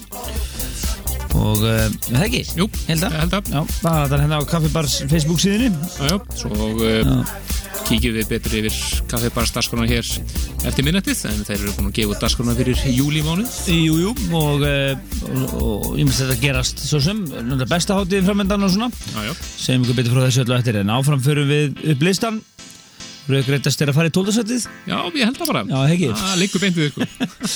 og 1.44 1.64
uh, 1.64 1.88
það 2.08 2.26
ekki? 2.26 2.42
Jú, 2.58 2.68
held 2.88 3.06
að. 3.06 3.16
Held 3.22 3.36
að. 3.38 3.50
Já, 3.52 3.60
það 3.80 4.14
er 4.16 4.22
hérna 4.24 4.40
á 4.40 4.42
kaffibars 4.48 4.96
Facebook 5.10 5.42
síðunni. 5.42 5.90
Já, 6.08 6.16
svo 6.40 6.70
uh, 6.72 7.10
kíkjum 7.84 8.16
við 8.16 8.30
betur 8.30 8.56
yfir 8.60 8.78
kaffibars 9.10 9.52
dagskrána 9.54 9.88
hér 9.90 10.08
eftir 10.64 10.86
minnettið 10.86 11.24
en 11.28 11.42
þeir 11.44 11.58
eru 11.58 11.74
búin 11.76 11.90
að 11.90 11.98
gefa 11.98 12.14
út 12.14 12.24
dagskrána 12.24 12.56
fyrir 12.56 12.80
júlímánuð. 12.94 13.58
Jú, 13.74 13.98
jú, 14.06 14.14
og, 14.40 14.64
uh, 14.64 15.20
og, 15.34 15.54
og 15.60 15.86
ég 15.98 16.08
myndi 16.08 16.18
þetta 16.22 16.40
gerast 16.40 16.82
svo 16.86 17.02
sem, 17.04 17.20
besta 17.68 17.98
hátíðin 18.00 18.30
framöndan 18.30 18.64
og 18.64 18.74
svona. 18.74 18.90
Já, 19.12 19.28
já, 19.28 19.36
segjum 19.66 19.86
ykkur 19.86 20.00
betur 20.00 20.16
frá 20.16 20.26
þessu 20.28 20.46
öllu 20.46 20.58
eftir 20.58 20.80
en 20.80 20.96
áfram 20.96 21.24
förum 21.24 21.50
við 21.52 21.86
upp 21.94 22.08
listan 22.08 22.42
Rauðgreitast 23.24 23.80
er 23.80 23.88
að 23.88 23.96
fara 23.96 24.10
í 24.10 24.12
tóldasettið 24.12 24.66
já, 24.84 24.96
ég 25.16 25.24
held 25.24 25.38
það 25.40 25.50
bara. 25.50 25.62
Já, 25.64 25.94
ekki. 25.94 26.08
Það 26.20 26.38
liggur 26.42 26.62
beint 26.64 26.76
við 26.76 26.90
sko. 26.92 27.06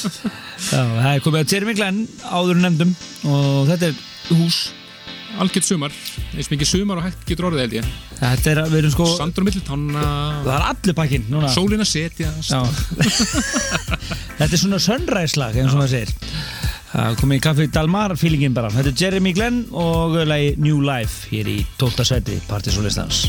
Já, 0.73 0.81
það 0.81 1.09
er 1.11 1.23
komið 1.27 1.41
að 1.43 1.53
Jeremy 1.53 1.75
Glenn 1.77 1.99
áður 2.25 2.61
nefndum 2.63 2.95
og 3.29 3.69
þetta 3.69 3.91
er 3.91 3.99
hús. 4.39 4.61
Algjört 5.39 5.67
sumar, 5.69 5.93
eins 6.33 6.49
mikið 6.51 6.71
sumar 6.71 6.99
og 6.99 7.05
hægt 7.05 7.27
getur 7.29 7.51
orðið 7.51 7.61
held 7.67 7.75
ég. 7.77 7.91
Þetta 8.19 8.51
er, 8.51 8.61
við 8.73 8.79
erum 8.81 8.95
sko 8.95 9.09
Sandur 9.13 9.45
á 9.45 9.47
milli 9.47 9.61
tanna 9.63 10.07
Það 10.41 10.55
er 10.55 10.65
allir 10.71 10.97
pakkinn 10.99 11.29
núna. 11.31 11.51
Sólin 11.53 11.85
að 11.85 11.91
setja. 11.93 12.33
Já. 12.49 12.63
Þetta 14.41 14.49
er 14.49 14.63
svona 14.65 14.81
sunrise 14.83 15.39
lag 15.39 15.59
eins 15.59 15.77
og 15.77 15.83
maður 15.83 15.93
segir. 15.99 16.15
Það 16.89 17.21
komið 17.21 17.39
í 17.39 17.45
kaffi 17.45 17.69
Dalmar 17.77 18.17
feelingin 18.19 18.57
bara. 18.57 18.73
Þetta 18.73 18.95
er 18.95 19.05
Jeremy 19.05 19.35
Glenn 19.37 19.61
og 19.77 20.17
lagi 20.33 20.57
New 20.65 20.81
Life 20.89 21.29
hér 21.29 21.53
í 21.53 21.61
12. 21.77 22.09
seti 22.09 22.41
Partisolistans 22.49 23.27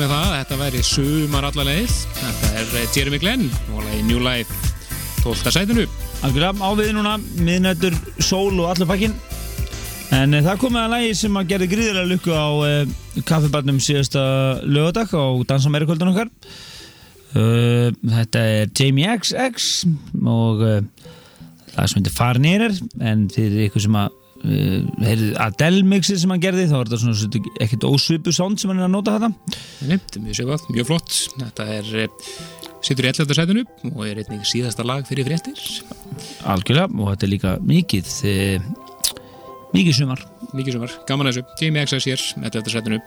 grínast 0.00 0.08
með 0.08 0.12
það 0.14 0.30
að 0.30 0.38
þetta 0.38 0.56
væri 0.60 0.80
sumar 0.86 1.46
allarleið. 1.48 1.94
Þetta 2.16 2.48
er 2.56 2.70
eh, 2.78 2.92
Jeremy 2.94 3.18
Glenn 3.20 3.42
og 3.74 3.82
lagi 3.84 4.02
New 4.06 4.20
Life 4.22 4.54
12. 5.20 5.52
sætinu. 5.52 5.84
Algjörlega 6.24 6.64
áviði 6.64 6.94
núna, 6.96 7.16
miðnættur, 7.40 7.96
sól 8.20 8.54
og 8.60 8.70
allur 8.70 8.88
pakkin 8.88 9.14
En 10.12 10.34
uh, 10.34 10.40
það 10.44 10.58
komið 10.60 10.80
að 10.82 10.92
lægi 10.94 11.12
sem 11.16 11.36
að 11.38 11.50
gerði 11.52 11.68
gríðilega 11.70 12.10
lukku 12.10 12.34
á 12.34 12.48
uh, 12.50 13.22
kaffibarnum 13.28 13.78
síðasta 13.80 14.22
lögadag 14.64 15.12
á 15.16 15.24
Dansamerikvöldun 15.48 16.12
okkar 16.12 16.28
uh, 16.28 17.88
Þetta 17.88 18.44
er 18.56 18.72
Jamie 18.76 19.16
XX 19.16 19.70
og 20.20 20.64
uh, 20.64 20.80
það 21.72 21.92
sem 21.92 22.00
heitir 22.00 22.16
Farnir 22.16 22.66
en 23.00 23.28
fyrir 23.32 23.68
ykkur 23.68 23.86
sem 23.86 24.00
að 24.00 24.19
uh, 24.44 24.80
heyrið 25.04 25.36
Adele 25.42 25.84
mixið 25.88 26.20
sem 26.22 26.34
hann 26.34 26.42
gerði 26.42 26.66
þá 26.70 26.76
er 26.78 26.90
þetta 26.90 27.00
svona 27.04 27.52
ekkert 27.66 27.86
ósvipu 27.88 28.34
sound 28.34 28.60
sem 28.60 28.72
hann 28.72 28.82
er 28.82 28.88
að 28.88 28.94
nota 28.94 29.16
þetta 29.18 29.30
er 30.20 30.24
mjög 30.26 30.38
svipað, 30.40 30.66
mjög 30.74 30.90
flott. 30.90 31.16
Þetta 31.40 31.68
er, 31.76 31.90
eh, 32.04 32.30
situr 32.86 33.08
í 33.08 33.12
11. 33.12 33.36
sætinu 33.38 33.64
og 33.92 34.04
er 34.06 34.22
einnig 34.22 34.46
síðasta 34.48 34.86
lag 34.86 35.08
fyrir 35.08 35.28
fréttir. 35.28 35.58
Algjörlega 36.48 36.88
og 36.90 37.12
þetta 37.12 37.28
er 37.28 37.34
líka 37.34 37.56
mikið 37.72 38.14
uh, 38.30 38.70
mikið 39.74 40.00
sumar 40.02 40.24
Mikið 40.50 40.78
sumar, 40.78 40.94
gaman 41.06 41.30
að 41.30 41.36
þessu. 41.36 41.60
Jamie 41.60 41.84
XS 41.86 42.06
hér, 42.10 42.24
11. 42.42 43.02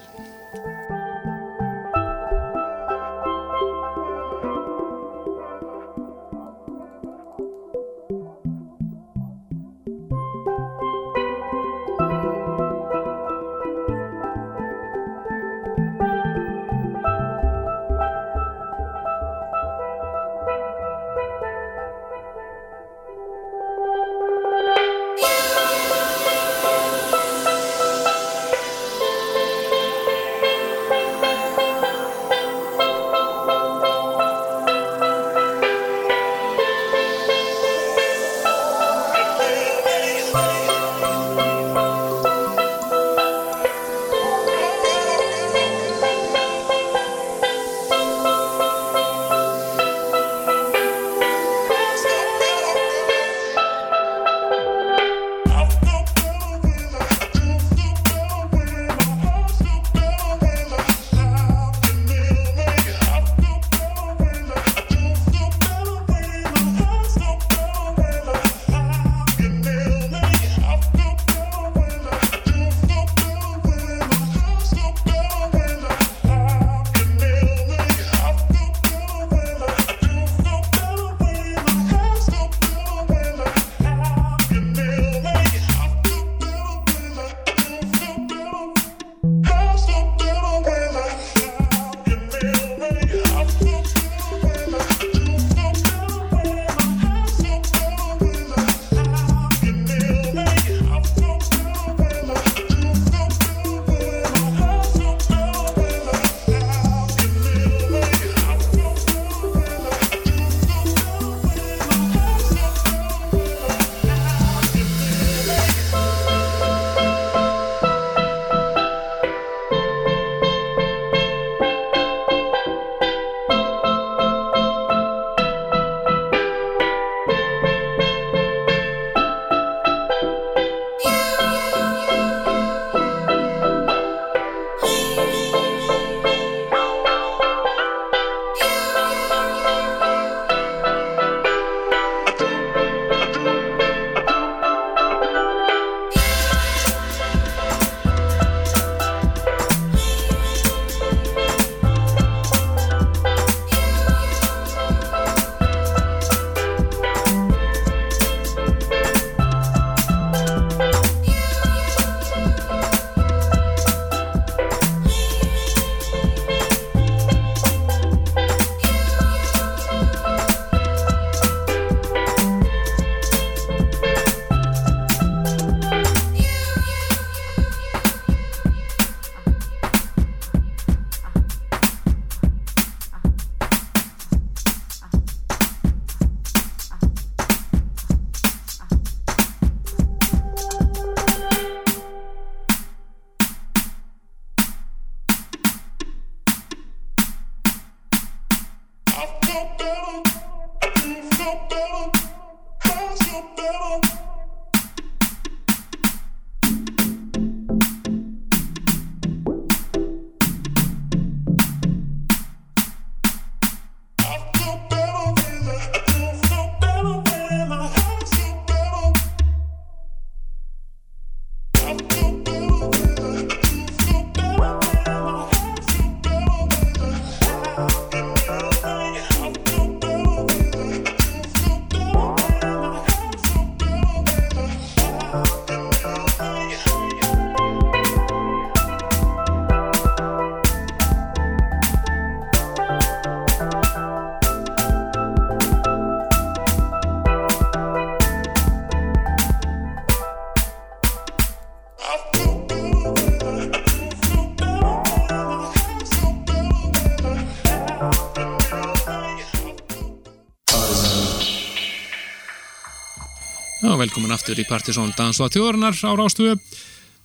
velkomin 264.04 264.34
aftur 264.36 264.60
í 264.60 264.66
Partisón 264.68 265.14
Dansla 265.16 265.48
Þjóðurnar 265.54 265.96
á 265.96 266.12
Rástöðu. 266.20 266.58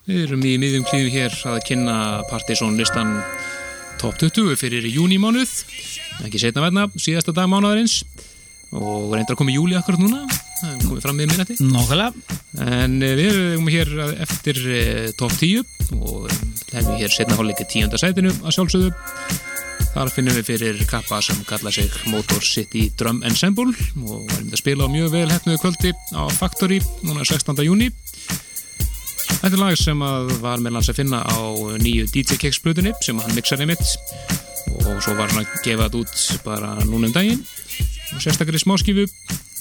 Við 0.06 0.18
erum 0.28 0.44
í 0.46 0.52
miðjum 0.62 0.84
klíðum 0.86 1.14
hér 1.16 1.34
að 1.50 1.56
kynna 1.66 1.96
Partisón 2.30 2.76
listan 2.78 3.16
top 3.98 4.18
20 4.20 4.54
fyrir 4.60 4.86
júnimánuð. 4.86 5.50
Ekki 6.28 6.38
setna 6.38 6.62
verna, 6.62 6.86
síðasta 6.94 7.34
dag 7.34 7.50
mánuðarins. 7.50 8.04
Og 8.70 9.10
reyndar 9.10 9.34
að 9.34 9.40
koma 9.40 9.50
í 9.50 9.56
júli 9.56 9.78
akkurat 9.78 10.04
núna. 10.04 10.22
Það 10.60 10.70
er 10.70 10.84
komið 10.84 11.04
fram 11.06 11.18
með 11.18 11.32
minnati. 11.32 11.58
Nákvæmlega. 11.66 12.38
En 12.68 12.96
eh, 13.02 13.16
við 13.18 13.30
erum 13.32 13.70
hér 13.74 13.92
eftir 14.28 14.62
eh, 14.68 15.10
top 15.18 15.34
10 15.34 15.64
og 15.98 16.28
hefum 16.30 16.94
hér 17.00 17.14
setna 17.14 17.38
hálfleika 17.40 17.66
tíunda 17.66 17.98
sætinu 17.98 18.34
að 18.38 18.54
sjálfsögðu. 18.54 18.94
Þar 19.96 20.14
finnum 20.14 20.36
við 20.36 20.50
fyrir 20.52 20.82
kappa 20.86 21.18
sem 21.24 21.38
kalla 21.48 21.72
sig 21.74 21.90
Motor 22.12 22.44
City 22.44 22.86
Drum 22.94 23.24
Ensemble 23.26 23.72
spila 24.59 24.86
á 24.86 24.88
mjög 24.90 25.12
vel 25.14 25.28
hefnuðu 25.30 25.61
kvöldi 25.62 25.92
á 26.18 26.22
Factory 26.34 26.80
núna 27.06 27.24
16. 27.26 27.54
júni. 27.66 27.90
Þetta 29.38 29.54
er 29.54 29.61
lag 29.61 29.76
sem 29.78 30.00
var 30.42 30.62
með 30.62 30.74
lands 30.74 30.90
að 30.90 30.98
finna 30.98 31.22
á 31.22 31.38
nýju 31.78 32.09
DJ 32.11 32.38
Kicks 32.42 32.61
blutunni 32.64 32.94
sem 33.04 33.18
hann 33.22 33.36
mixaði 33.36 33.68
mitt 33.70 33.84
og 34.78 34.98
svo 35.04 35.14
var 35.18 35.30
hann 35.30 35.44
að 35.44 35.54
gefa 35.64 35.86
þetta 35.86 36.02
út 36.02 36.42
bara 36.46 36.74
núna 36.88 37.09
um 37.09 37.14
daginn 37.14 37.44
og 37.44 38.22
sérstaklega 38.24 38.59
í 38.59 38.64
smáskifu. 38.64 39.06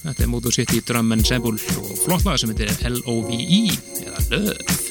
Þetta 0.02 0.24
er 0.24 0.32
Motor 0.32 0.56
City 0.56 0.82
Drum 0.86 1.14
Ensemble 1.14 1.58
og 1.82 1.96
flott 2.06 2.26
lag 2.26 2.42
sem 2.42 2.54
heitir 2.54 2.74
L-O-V-E 2.90 3.64
eða 4.08 4.28
Löð. 4.32 4.87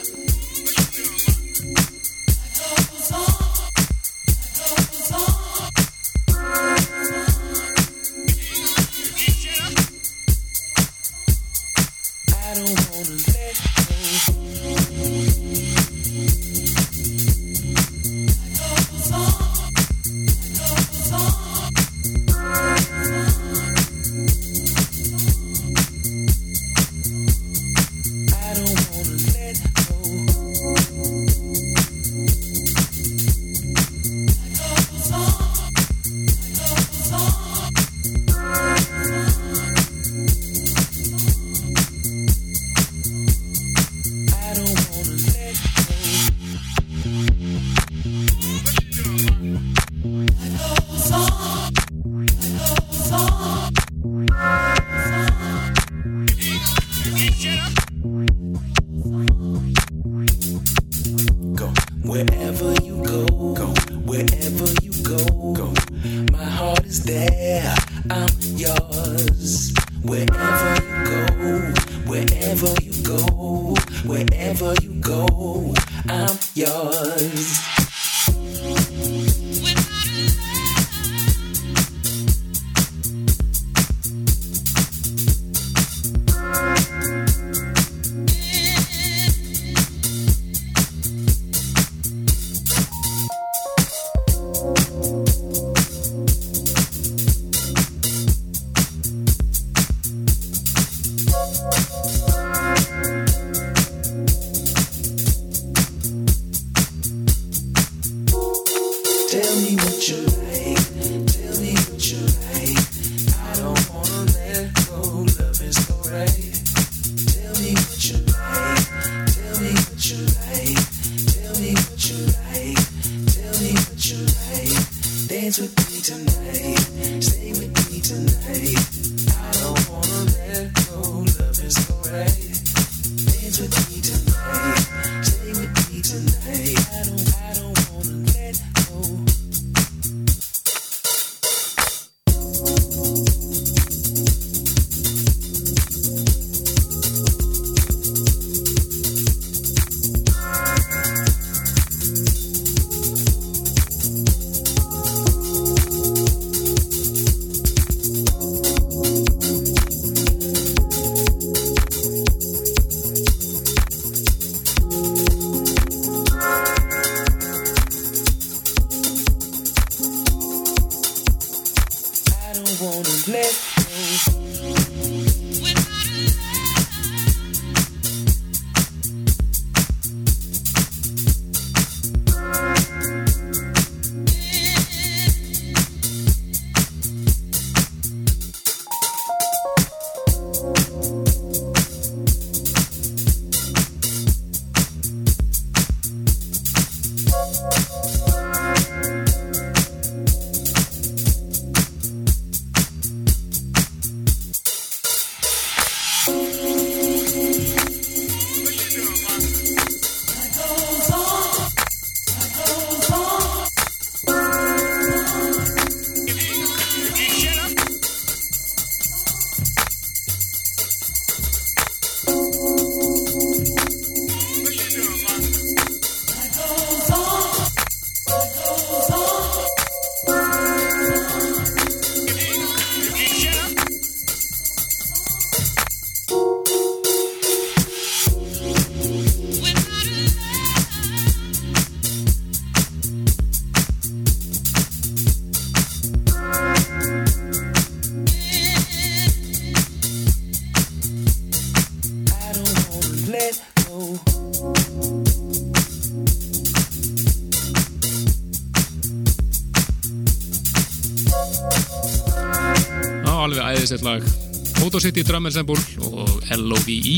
Lag. 264.07 264.29
Motor 264.77 265.01
City 265.01 265.23
Drum 265.25 265.49
Ensemble 265.49 265.79
og 266.05 266.29
L.O.V.E. 266.53 267.17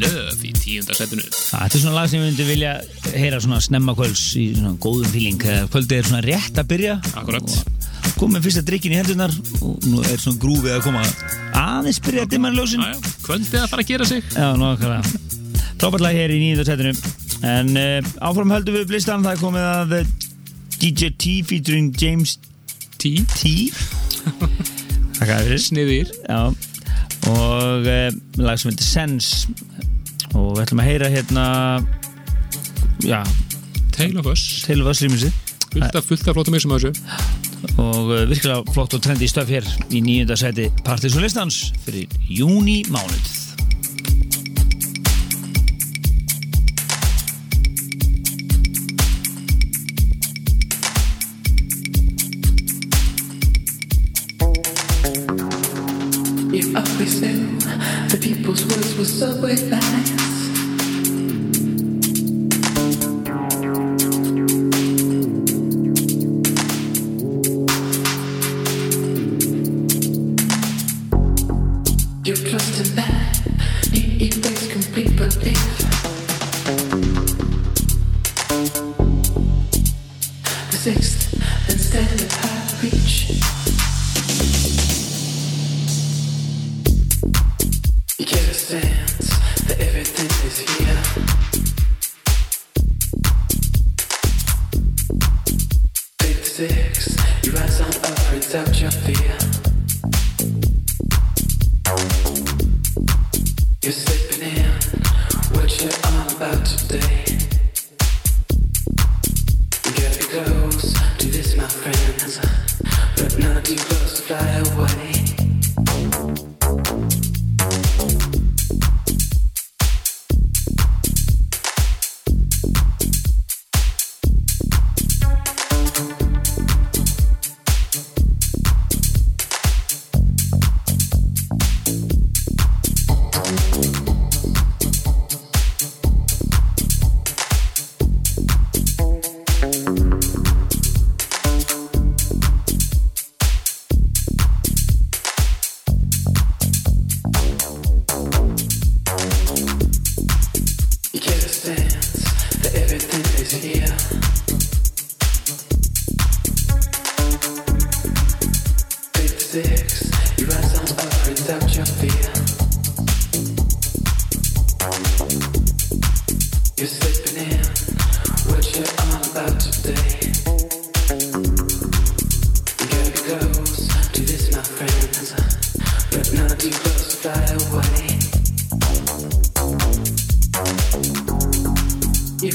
Love 0.00 0.46
í 0.48 0.52
tíunda 0.56 0.96
setinu. 0.96 1.24
Þetta 1.28 1.68
er 1.68 1.82
svona 1.82 1.96
lag 1.98 2.08
sem 2.10 2.22
við 2.22 2.30
myndum 2.30 2.48
vilja 2.48 2.72
heyra 3.12 3.40
svona 3.44 3.60
snemma 3.64 3.94
kvölds 3.98 4.22
í 4.40 4.46
svona 4.56 4.72
góðum 4.80 5.12
fíling 5.12 5.44
kvöldið 5.72 5.98
er 5.98 6.08
svona 6.08 6.22
rétt 6.24 6.60
að 6.60 6.70
byrja. 6.72 6.96
Akkurat. 7.20 7.56
komið 8.18 8.46
fyrsta 8.46 8.62
drikkin 8.64 8.94
í 8.94 8.98
hendunar 9.00 9.32
og 9.60 9.84
nú 9.90 10.02
er 10.06 10.20
svona 10.22 10.40
grúfið 10.40 10.76
að 10.76 10.84
koma 10.86 11.02
aðeins 11.60 12.00
byrja 12.04 12.24
að 12.24 12.34
dimma 12.34 12.52
ljósin 12.54 12.84
kvöldið 13.26 13.60
að 13.60 13.70
fara 13.72 13.84
að 13.84 13.90
gera 13.92 14.08
sig. 14.08 14.24
Já, 14.32 14.48
nokkala 14.58 15.02
Frábært 15.84 16.00
lag 16.00 16.16
hér 16.16 16.32
í 16.32 16.38
nýjönda 16.40 16.64
setinu. 16.64 16.92
En 17.44 17.74
uh, 17.76 18.12
áfram 18.24 18.54
höldum 18.54 18.78
við 18.78 18.86
upp 18.86 18.94
listan 18.94 19.26
Það 19.26 19.42
komið 19.42 19.66
að 19.68 19.98
uh, 19.98 20.14
DJ 20.80 21.10
T 21.20 21.34
featuring 21.44 21.92
James 22.00 22.38
T? 22.96 23.18
T 23.36 23.93
Sniðir 25.60 26.10
Já. 26.28 26.52
Og 27.30 27.86
uh, 27.88 28.08
lag 28.42 28.58
sem 28.60 28.70
heitir 28.70 28.86
Sense. 28.86 29.48
Og 30.34 30.56
við 30.56 30.64
ætlum 30.64 30.82
að 30.82 30.90
heyra 30.90 31.10
hérna 31.12 31.46
Já, 33.04 33.20
Tale 33.94 34.20
of 34.20 34.28
Us 34.32 34.64
Tale 34.66 34.84
of 34.84 34.92
Us 34.92 35.04
Fullt 35.74 35.96
af, 35.96 36.04
fullt 36.06 36.28
af 36.28 36.36
flottum 36.36 36.54
eisum 36.54 36.74
að 36.76 36.84
þessu. 36.84 37.22
Og 37.80 38.12
uh, 38.12 38.20
virkilega 38.30 38.74
flott 38.74 38.94
og 38.94 39.02
trendi 39.04 39.28
stöf 39.30 39.50
hér 39.50 39.66
Í 39.90 40.02
nýjönda 40.04 40.36
seti 40.38 40.68
Partisan 40.84 41.24
listans 41.24 41.72
Fyrir 41.86 42.12
júni 42.28 42.82
mánuð 42.92 43.43
So 59.14 59.32
way 59.36 59.63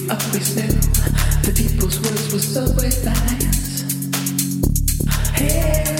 always 0.10 0.56
knew 0.56 0.68
the 1.46 1.54
people's 1.56 2.00
words 2.02 2.34
were 2.34 2.40
subway 2.40 2.90
lines. 3.06 3.84
Hairspray 5.38 5.99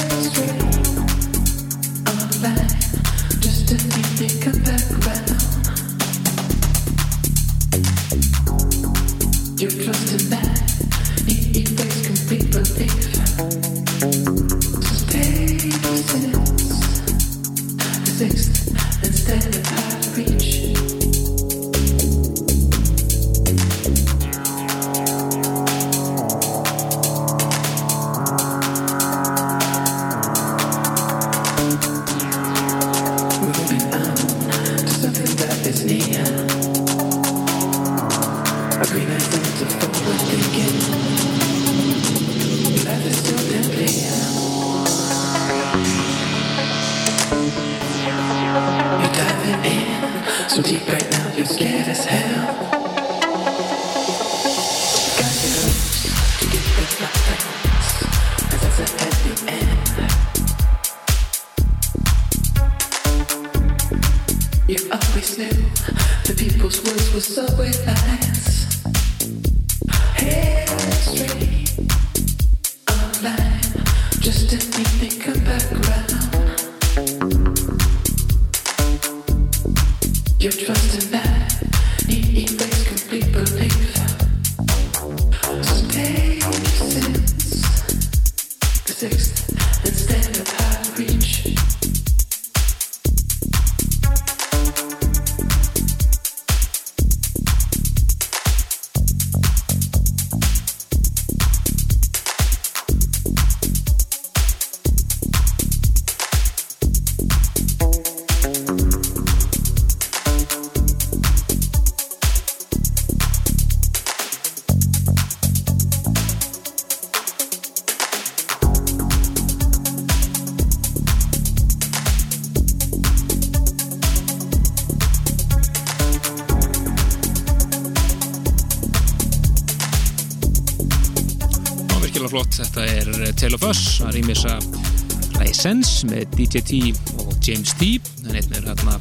Sense 136.00 136.16
með 136.16 136.36
DJ 136.38 136.60
T 136.64 136.78
og 137.20 137.34
James 137.44 137.74
T. 137.76 137.98
Þannig 138.24 138.46
að 138.46 138.54
er 138.56 138.68
hérna 138.70 138.94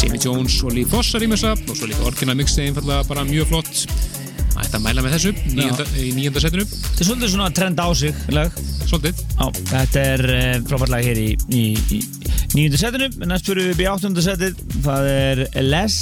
Jamie 0.00 0.18
Jones 0.18 0.56
og 0.66 0.72
Lee 0.74 0.88
Foss 0.88 1.14
að 1.14 1.22
rýmisa 1.22 1.52
og 1.54 1.76
svo 1.78 1.86
líka 1.86 2.06
orginal 2.08 2.34
mixið 2.38 2.64
einfallega 2.64 3.04
bara 3.06 3.22
mjög 3.28 3.52
flott. 3.52 3.82
Það 4.50 4.64
ætti 4.64 4.78
að 4.78 4.82
mæla 4.82 5.04
með 5.04 5.14
þessu 5.14 5.32
níunda, 5.52 5.86
í 5.94 6.08
nýjönda 6.16 6.42
setinu. 6.42 6.64
Þetta 6.66 7.04
er 7.04 7.08
svolítið 7.10 7.32
svona 7.34 7.48
trend 7.54 7.82
á 7.82 7.88
sig 8.00 8.18
lag. 8.34 8.58
Svolítið. 8.80 9.22
Já, 9.36 9.46
þetta 9.70 10.04
er 10.16 10.24
uh, 10.32 10.50
frábært 10.72 10.94
lag 10.96 11.06
hér 11.06 11.22
í, 11.22 11.28
í, 11.54 11.62
í 11.94 12.00
nýjönda 12.56 12.82
setinu. 12.82 13.10
Næst 13.30 13.52
fyrir 13.52 13.68
við 13.68 13.76
upp 13.76 13.84
í 13.84 13.88
áttunda 13.92 14.26
setið. 14.26 14.62
Það 14.88 15.10
er 15.14 15.44
Les 15.68 16.00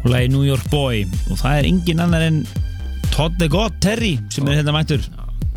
og 0.00 0.12
lagi 0.14 0.32
New 0.32 0.46
York 0.48 0.72
Boy 0.72 1.04
og 1.28 1.42
það 1.42 1.58
er 1.58 1.72
engin 1.74 2.00
annar 2.06 2.24
en 2.30 2.44
Todd 3.10 3.36
the 3.42 3.50
God 3.52 3.76
Terry 3.84 4.14
sem 4.32 4.48
er 4.48 4.62
hérna 4.62 4.72
mættur. 4.78 5.04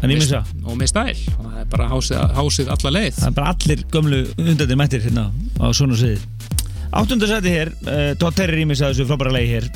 Er. 0.04 0.44
Og 0.68 0.76
með 0.76 0.90
stæl. 0.92 1.16
Bara 1.74 1.88
hásið, 1.90 2.20
hásið 2.38 2.68
alla 2.70 2.92
leið. 2.94 3.16
Það 3.18 3.30
er 3.30 3.36
bara 3.40 3.54
allir 3.56 3.80
gömlu 3.96 4.20
undandir 4.38 4.78
mættir 4.78 5.02
hérna 5.08 5.24
á 5.58 5.66
svona 5.74 5.98
sviði. 5.98 6.20
Áttunda 6.94 7.26
setið 7.26 7.56
hér, 7.58 7.72
Todd 8.22 8.38
Terry 8.38 8.60
rýmis 8.60 8.84
að 8.86 8.94
þessu 8.94 9.08
frábæra 9.10 9.34
lagi 9.34 9.50
hér. 9.56 9.70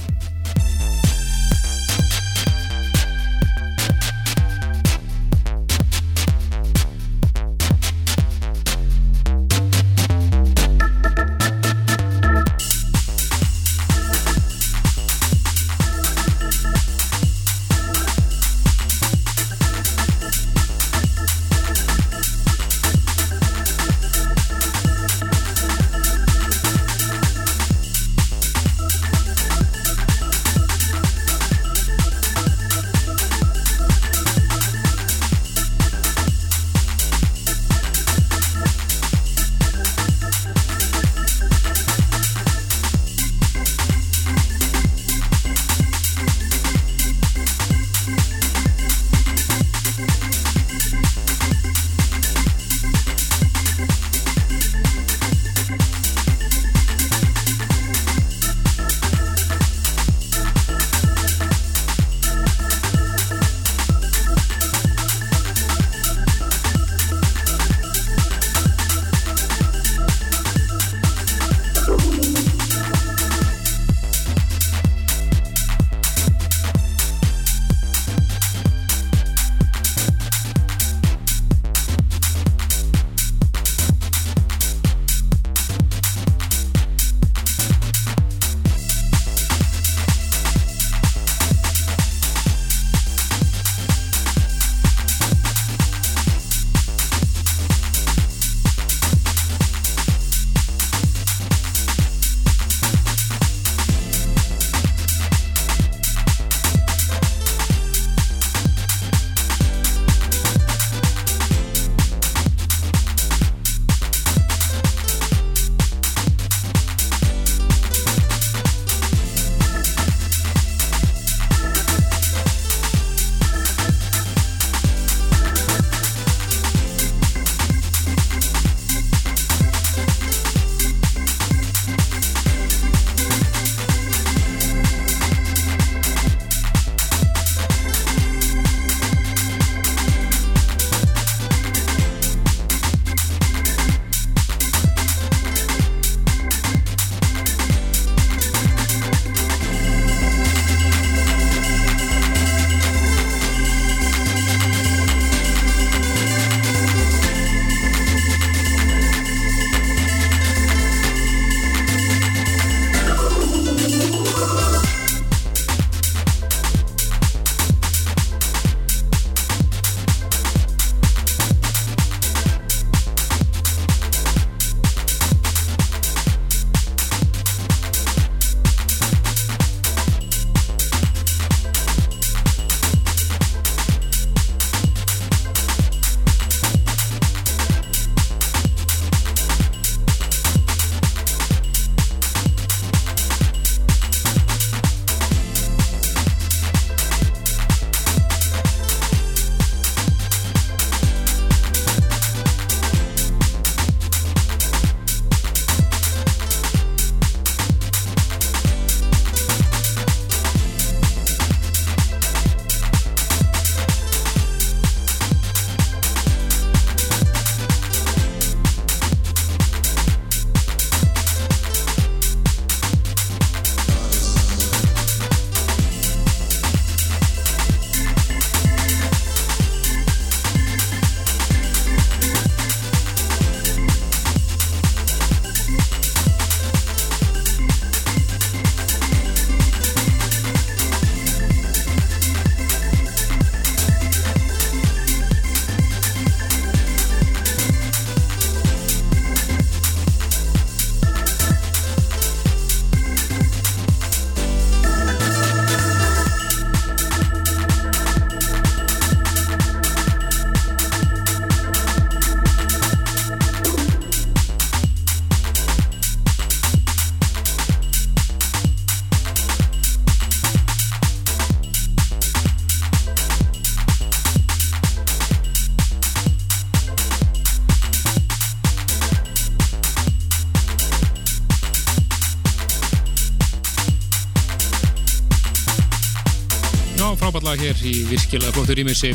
Frábætlega 287.57 287.73
hér 287.73 287.77
í 287.85 288.05
virkilega 288.07 288.53
flottu 288.53 288.75
rýmissi 288.77 289.09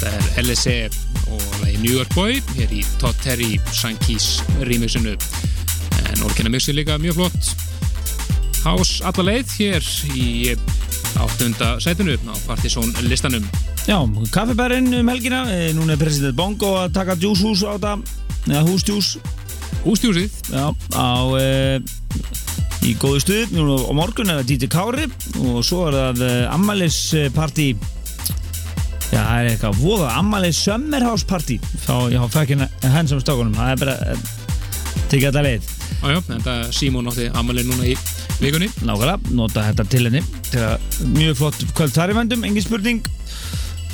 þetta 0.00 0.10
er 0.10 0.44
LSE 0.44 0.76
og 1.30 1.42
lagi 1.62 1.78
New 1.78 1.94
York 1.94 2.14
Boy 2.14 2.40
hér 2.56 2.72
í 2.72 2.82
Todd 2.98 3.16
Terry 3.22 3.60
Sankís 3.72 4.42
rýmissinu 4.66 5.14
en 6.10 6.22
orkina 6.24 6.50
mixi 6.50 6.72
líka 6.74 6.98
mjög 6.98 7.14
flott. 7.14 7.50
House 8.64 9.04
alla 9.04 9.22
leið 9.22 9.54
hér 9.58 9.86
í 10.14 10.56
áttunda 11.20 11.78
sætinu 11.80 12.16
á 12.26 12.34
Partizón 12.46 12.90
listanum. 13.06 13.44
Já, 13.86 13.98
kaffibærin 14.32 14.92
um 14.94 15.08
helgina. 15.08 15.46
Eh, 15.50 15.72
Núna 15.74 15.94
er 15.94 15.98
president 15.98 16.36
Bongo 16.36 16.76
að 16.76 16.94
taka 16.94 17.16
djúshús 17.16 17.62
á 17.62 17.78
þetta. 17.78 17.96
Eða 18.48 18.66
húsdjús. 18.66 19.16
Hústjúsið 19.84 20.30
Já, 20.52 20.74
á 20.92 21.08
e, 21.38 21.80
Í 22.90 22.96
góðu 22.98 23.22
stuð 23.22 23.54
Nú 23.54 23.76
á 23.86 23.92
morgun 23.94 24.32
er 24.32 24.40
það 24.40 24.48
DJ 24.50 24.68
Kári. 24.72 25.06
Og 25.46 25.62
svo 25.66 25.86
er 25.90 25.96
það 25.96 26.22
e, 26.26 26.30
ammælisparti 26.50 27.70
Já, 29.10 29.18
það 29.18 29.36
er 29.36 29.48
eitthvað 29.50 29.78
voða 29.82 30.12
Ammælis 30.20 30.58
Summerhouse 30.62 31.26
party. 31.26 31.56
Þá, 31.82 31.94
já, 32.14 32.20
fæk 32.30 32.54
henn 32.54 33.10
sem 33.10 33.22
stókunum 33.22 33.56
Það 33.58 33.72
er 33.72 33.80
bara 33.80 33.96
e, 34.06 34.16
Tekið 35.10 35.26
þetta 35.26 35.42
leið. 35.46 35.68
Jájá, 36.00 36.20
þetta 36.28 36.56
Simon 36.74 37.10
átti 37.10 37.26
amalinn 37.36 37.70
núna 37.70 37.88
í 37.90 37.96
vikunni. 38.40 38.70
Nákvæmlega, 38.86 39.34
nota 39.34 39.64
þetta 39.66 39.86
til 39.90 40.04
henni. 40.06 40.22
Til 40.48 40.62
að 40.64 41.00
mjög 41.16 41.40
flott 41.40 41.64
kvöld 41.74 41.94
þar 41.96 42.14
í 42.14 42.16
vendum, 42.20 42.46
engin 42.46 42.64
spurning. 42.64 43.02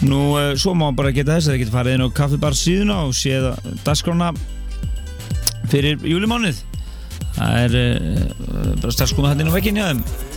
Nú, 0.04 0.20
svo 0.60 0.76
má 0.76 0.90
bara 0.96 1.14
geta 1.16 1.38
þess 1.38 1.48
að 1.48 1.56
þið 1.56 1.62
getur 1.64 1.76
farið 1.78 1.96
inn 1.96 2.04
á 2.04 2.16
kaffibar 2.20 2.56
síðuna 2.56 2.98
og 3.08 3.16
séð 3.16 3.48
dagskrána 3.86 4.34
fyrir 5.72 6.04
júlimánuð 6.04 6.60
það 7.36 7.60
er 7.64 7.76
uh, 7.82 8.72
bara 8.82 8.96
strax 8.96 9.14
komið 9.16 9.32
hann 9.32 9.44
inn 9.44 9.52
á 9.52 9.56
vekkinni 9.56 9.84
að 9.84 9.92
þeim 9.92 10.34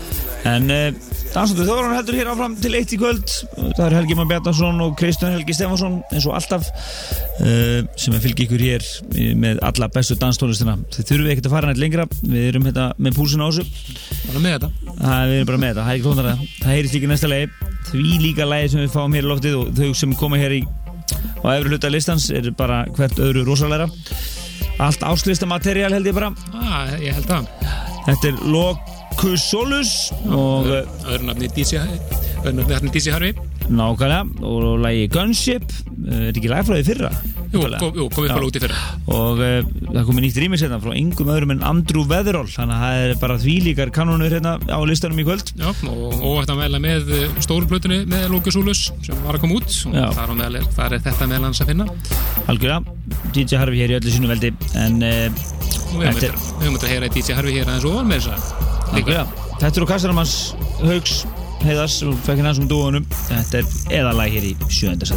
en 0.50 0.72
uh, 0.72 1.10
Dansandur 1.30 1.68
Þóran 1.68 1.94
heldur 1.94 2.16
hér 2.18 2.30
áfram 2.32 2.56
til 2.58 2.72
eitt 2.74 2.94
í 2.96 2.98
kvöld. 2.98 3.30
Það 3.78 3.84
er 3.84 3.96
Helgi 4.00 4.16
Már 4.18 4.30
Bjarnason 4.32 4.80
og 4.82 4.96
Kristján 4.98 5.36
Helgi 5.36 5.54
Stefansson 5.54 6.00
eins 6.10 6.26
og 6.26 6.34
alltaf 6.40 6.66
uh, 6.66 7.84
sem 8.00 8.16
er 8.16 8.24
fylgi 8.24 8.48
ykkur 8.48 8.64
hér 8.66 8.88
með 9.38 9.62
alla 9.68 9.92
bestu 9.94 10.18
danstónlistina. 10.18 10.80
Þið 10.96 11.12
þurfum 11.12 11.30
ekkert 11.36 11.52
að 11.52 11.56
fara 11.58 11.70
nætt 11.70 11.84
lengra. 11.84 12.08
Við 12.24 12.48
erum 12.48 12.66
hérna 12.66 12.88
með 12.98 13.20
púlsina 13.20 13.46
á 13.46 13.50
þessu. 13.52 13.94
Bara 14.26 14.44
með 14.48 14.58
þetta. 14.58 14.72
Það 15.04 15.30
við 15.30 15.38
erum 15.38 15.52
bara 15.52 15.62
með 15.62 15.70
þetta, 15.70 15.86
það 15.86 15.94
er 15.94 16.00
ekki 16.00 16.08
klónara. 16.08 16.36
Það 16.58 16.76
heyrist 16.76 16.98
líka 16.98 17.14
næsta 17.14 17.32
lagi. 17.36 17.54
Því 17.92 18.20
líka 18.26 18.50
lagi 18.50 18.74
sem 18.74 18.86
við 18.86 18.94
fáum 18.98 19.18
hér 19.20 19.28
í 19.28 19.34
loftið 19.34 19.60
og 19.62 19.72
þau 19.78 19.90
sem 20.02 20.18
koma 20.18 20.42
hér 20.42 20.58
í 20.58 20.64
á 21.44 21.48
efri 21.56 21.72
hluta 21.72 21.90
listans 21.94 22.30
er 22.34 22.52
bara 22.58 22.84
hvert 22.96 23.22
öðru 23.22 23.46
rosalega 23.48 23.90
Allt 24.80 25.04
áslistamaterial 25.04 25.92
held 25.92 26.06
ég 26.06 26.14
bara. 26.16 26.32
Ah, 26.56 26.96
Ég 27.00 27.14
held 27.14 27.28
það. 27.28 27.48
Þetta 28.06 28.28
er 28.32 28.38
Locus 28.48 29.44
Solus 29.50 29.92
og 30.26 30.66
uh, 30.72 31.12
Öðru 31.12 31.28
nafni 31.28 31.50
Nákvæmlega. 33.70 34.22
Og 34.46 34.80
lagi 34.84 35.08
Gunship 35.14 35.66
uh, 35.70 36.30
er 36.30 36.34
ekki 36.34 36.52
lagfræði 36.52 36.88
fyrra? 36.88 37.12
Jú, 37.50 37.64
kom, 37.82 37.96
jú 37.98 38.06
komið 38.14 38.34
bara 38.36 38.48
út 38.48 38.58
í 38.58 38.62
fyrra. 38.62 38.82
Og 39.10 39.42
uh, 39.42 39.70
það 39.90 40.08
komið 40.10 40.26
nýtt 40.26 40.40
rýmis 40.44 40.64
hérna 40.66 40.80
frá 40.84 40.94
yngum 40.98 41.32
öðrum 41.34 41.54
en 41.56 41.64
Andrew 41.70 42.06
Weatherall. 42.10 42.50
Þannig 42.54 42.76
að 42.78 42.84
það 42.86 43.04
er 43.06 43.16
bara 43.24 43.40
þvílíkar 43.44 43.94
kanonur 43.96 44.36
hérna 44.38 44.56
á 44.60 44.80
listanum 44.90 45.22
í 45.22 45.28
kvöld. 45.28 45.54
Já, 45.60 45.70
og 45.90 46.20
óvægt 46.20 46.54
að 46.54 46.62
meðla 46.64 46.84
með 46.84 47.14
stóru 47.46 47.70
plötunni 47.70 48.04
með 48.10 48.28
Lókus 48.34 48.60
Úlus 48.60 48.86
sem 49.06 49.26
var 49.26 49.40
að 49.40 49.46
koma 49.46 49.60
út. 49.62 49.80
Og 49.90 50.20
þar, 50.20 50.36
er, 50.50 50.70
þar 50.78 50.98
er 50.98 51.06
þetta 51.10 51.30
meðal 51.32 51.50
hans 51.50 51.64
að 51.64 51.74
finna. 51.74 51.90
Algjörlega. 52.50 52.98
DJ 53.34 53.62
Harfi 53.62 53.82
hér 53.82 53.96
í 53.96 54.00
öllu 54.00 54.14
sínu 54.14 54.30
veldi. 54.30 54.54
En 54.78 55.02
uh, 55.06 55.50
við 55.98 56.30
höfum 56.30 56.76
Þetta 56.78 56.86
að 56.86 56.92
heyra 56.94 57.10
DJ 57.14 57.36
Harvey 57.38 57.56
hér 57.58 57.70
aðeins 57.70 57.86
og 57.90 58.02
með 58.06 58.28
þess 58.28 58.54
að 58.94 59.32
þetta 59.60 59.72
eru 59.80 59.88
Kassaramans 59.90 60.36
Haugs 60.84 61.22
heiðars 61.64 62.00
og 62.08 62.16
fekk 62.26 62.42
hérna 62.42 62.54
sem 62.58 62.70
dúanum 62.70 63.06
þetta 63.28 63.62
er 63.62 63.66
eðalag 64.00 64.38
hér 64.38 64.50
í 64.52 64.56
sjöönda 64.72 65.10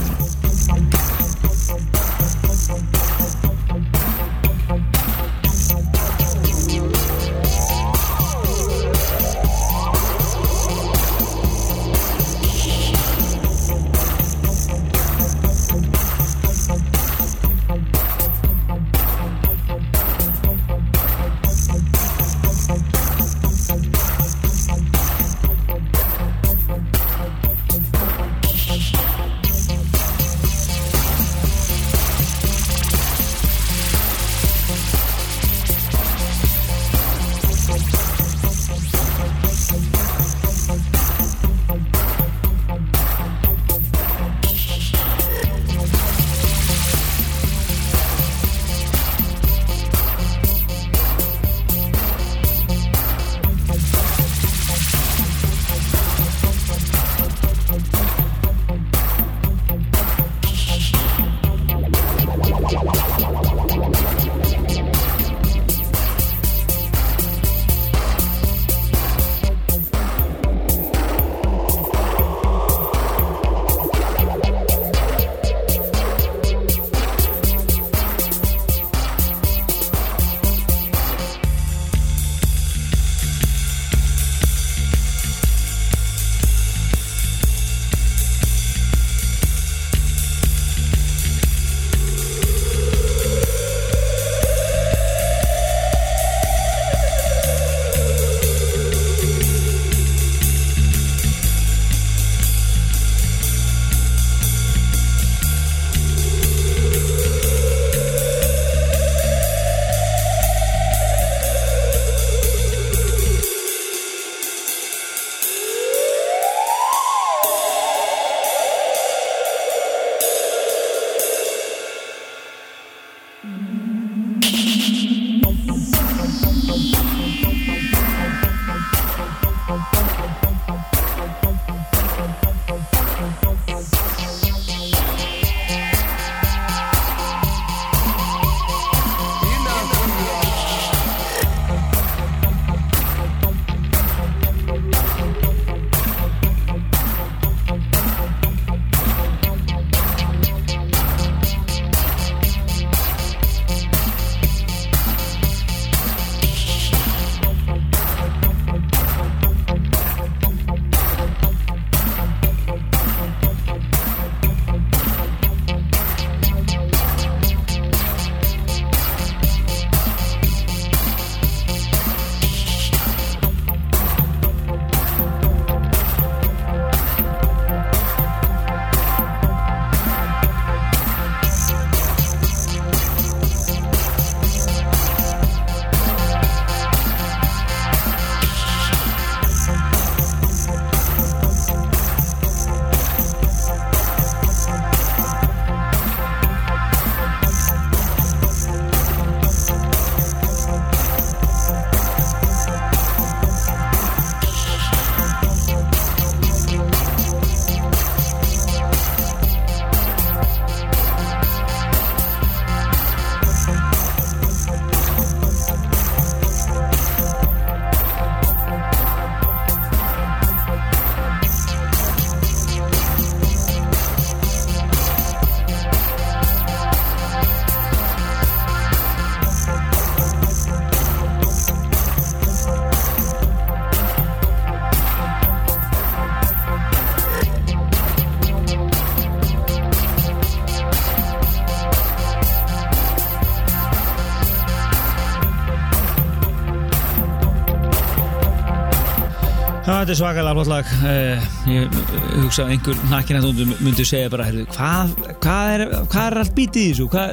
þetta 250.03 250.15
er 250.15 250.19
svakalega 250.19 250.55
flott 250.57 250.71
lag 250.71 250.89
uh, 251.07 251.45
Ég 251.71 251.85
ég 251.87 252.41
hugsa 252.43 252.65
að 252.65 252.73
einhver 252.75 253.03
nakkin 253.13 253.39
að 253.39 253.45
þú 253.47 253.67
myndi 253.85 254.07
segja 254.07 254.31
bara 254.33 254.47
heyrðu, 254.49 254.65
hvað, 254.75 255.13
hvað, 255.45 255.75
er, 255.77 255.85
hvað 256.11 256.25
er 256.25 256.39
allt 256.43 256.55
bítið 256.57 256.83
í 256.83 256.89
þessu? 256.91 257.07
Hvað, 257.13 257.29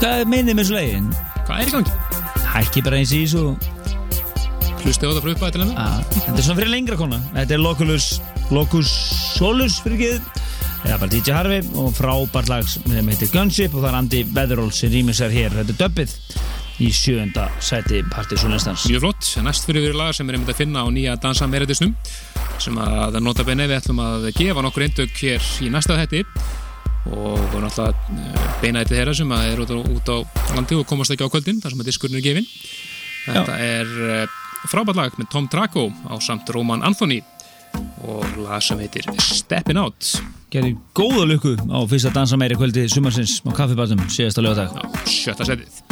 hvað 0.00 0.22
meinið 0.32 0.50
með 0.50 0.62
þessu 0.64 0.76
lagin? 0.76 1.06
Hvað 1.46 1.60
er 1.60 1.70
í 1.70 1.74
gangi? 1.76 1.94
Hækki 2.56 2.82
bara 2.86 2.98
eins 2.98 3.14
í 3.14 3.22
þessu 3.22 3.44
Hlusti 4.82 5.06
á 5.06 5.08
þetta 5.10 5.22
frá 5.22 5.32
uppæði 5.36 5.54
til 5.54 5.62
hennar? 5.62 5.78
að, 5.84 6.10
Þetta 6.16 6.34
er 6.34 6.48
svona 6.48 6.60
fyrir 6.62 6.74
lengra 6.74 6.98
kona 6.98 7.20
Þetta 7.36 7.56
er 7.56 7.62
Locus, 7.62 8.08
Locus 8.54 8.96
Solus 9.36 9.78
fyrir 9.84 10.02
ekki 10.02 10.42
eða 10.86 11.00
bara 11.02 11.10
DJ 11.10 11.34
Harvey 11.34 11.62
og 11.82 11.94
frábært 11.96 12.50
lag 12.50 12.66
sem 12.70 13.08
heitir 13.10 13.30
Gunship 13.32 13.74
og 13.74 13.82
það 13.82 13.88
er 13.88 13.96
Andy 13.98 14.20
Weatherall 14.34 14.74
sem 14.74 14.92
rýmisar 14.92 15.32
hér 15.34 15.54
Þetta 15.56 15.74
er 15.74 15.80
döppið 15.80 16.12
í 16.82 16.90
sjönda 16.92 17.46
sæti 17.62 18.02
partysónlistans 18.12 18.84
Mjög 18.90 19.06
flott, 19.06 19.30
næst 19.44 19.68
fyrir 19.68 19.86
við 19.88 19.96
lag 19.96 20.12
sem 20.16 20.28
er 20.28 20.36
einmitt 20.36 20.52
að 20.52 20.60
finna 20.60 20.84
á 20.84 20.88
nýja 20.92 21.16
Dansa 21.20 21.48
Meredisnum 21.48 21.94
sem 22.60 22.76
að 22.80 23.18
nota 23.24 23.44
benni 23.46 23.68
við 23.68 23.78
ætlum 23.80 24.02
að 24.04 24.28
gefa 24.36 24.64
nokkur 24.64 24.86
eindök 24.86 25.16
hér 25.22 25.50
í 25.64 25.70
næsta 25.72 25.96
þetti 26.02 26.24
og 27.06 27.54
náttúrulega 27.62 27.92
eh, 27.92 28.50
beina 28.62 28.82
þetta 28.82 28.98
þeirra 28.98 29.14
sem 29.16 29.32
er 29.38 29.62
út 29.62 29.72
á, 29.72 29.78
út 29.78 30.10
á 30.12 30.16
landi 30.56 30.76
og 30.76 30.86
komast 30.90 31.14
ekki 31.14 31.24
á 31.24 31.32
kvöldin 31.32 31.62
þar 31.62 31.74
sem 31.74 31.84
að 31.84 31.90
diskurinn 31.92 32.20
er 32.20 32.26
gefin 32.26 32.50
Þetta 33.26 33.56
er 33.58 33.94
eh, 34.06 34.36
frábært 34.70 35.00
lag 35.00 35.16
með 35.18 35.30
Tom 35.32 35.48
Drago 35.50 35.88
á 36.06 36.14
samt 36.22 36.50
Roman 36.54 36.84
Anthony 36.86 37.22
og 38.06 38.24
lag 38.40 38.62
sem 38.64 38.80
heitir 38.80 39.08
Steppin' 39.20 39.80
Out. 39.80 40.16
Gerði 40.52 40.76
góða 40.96 41.26
lukku 41.32 41.56
á 41.58 41.78
fyrsta 41.90 42.14
dansa 42.14 42.38
meiri 42.40 42.56
kvöldi 42.58 42.86
sumarsins 42.92 43.40
á 43.44 43.50
kaffibatum 43.56 44.06
síðasta 44.08 44.44
lögadag 44.44 44.78
sjötta 45.10 45.48
setið 45.48 45.85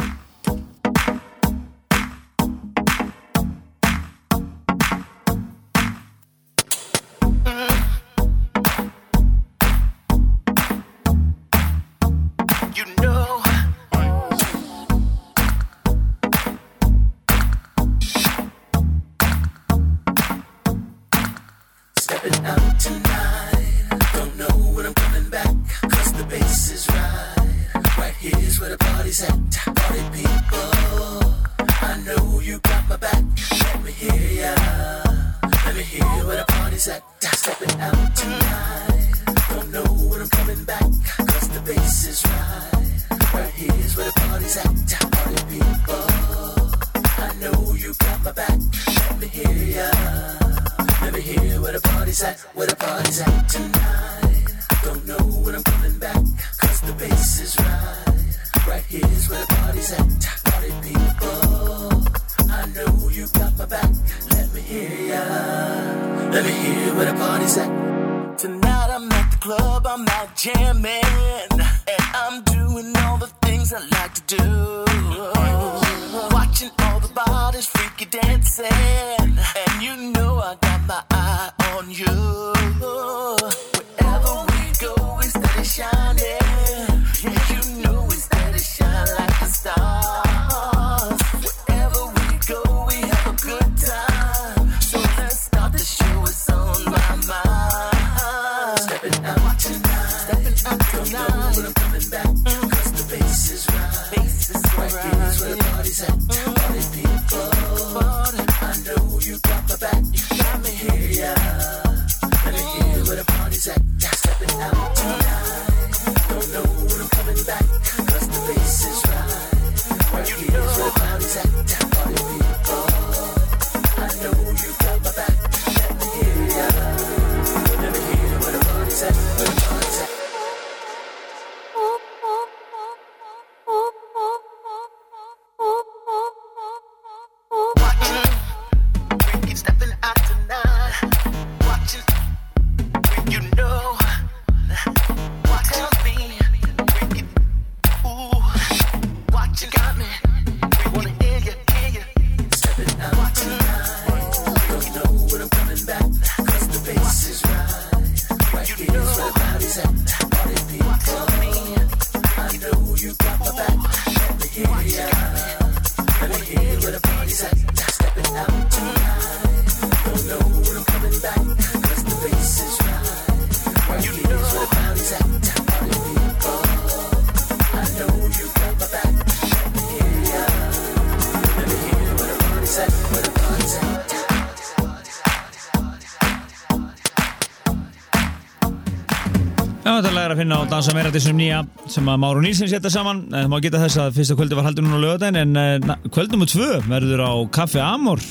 þetta 189.93 190.09
er 190.09 190.15
lagar 190.15 190.33
að 190.33 190.39
finna 190.41 190.57
á 190.57 190.63
Dansa 190.65 190.93
meira 190.97 191.11
þessum 191.13 191.35
nýja 191.37 191.59
sem 191.93 192.07
að 192.09 192.21
Máru 192.23 192.39
Nílsson 192.41 192.69
setja 192.71 192.89
saman. 192.89 193.19
En 193.29 193.43
það 193.43 193.49
má 193.51 193.59
geta 193.61 193.81
þess 193.83 193.99
að 194.01 194.15
fyrsta 194.15 194.37
kvöldi 194.39 194.57
var 194.57 194.65
haldur 194.65 194.85
núna 194.85 194.97
á 194.97 195.03
lögadaginn 195.03 195.57
en 195.59 195.91
uh, 195.93 195.97
kvöldum 196.09 196.41
og 196.41 196.49
tvö 196.49 196.69
verður 196.87 197.21
á 197.21 197.31
Café 197.53 197.83
Amor 197.85 198.23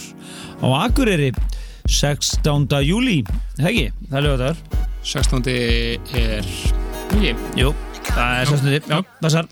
á 0.58 0.66
Akureyri 0.80 1.28
16. 1.86 2.66
júli 2.82 3.20
Hegi, 3.62 3.86
það 4.10 4.18
er 4.18 4.26
lögadagur 4.26 4.82
16. 5.06 5.46
er 5.54 6.48
ekki, 7.14 7.34
Jú, 7.60 7.70
það 8.10 8.40
er 8.40 8.50
16. 8.50 8.90
Já, 8.90 8.98
passar 9.22 9.50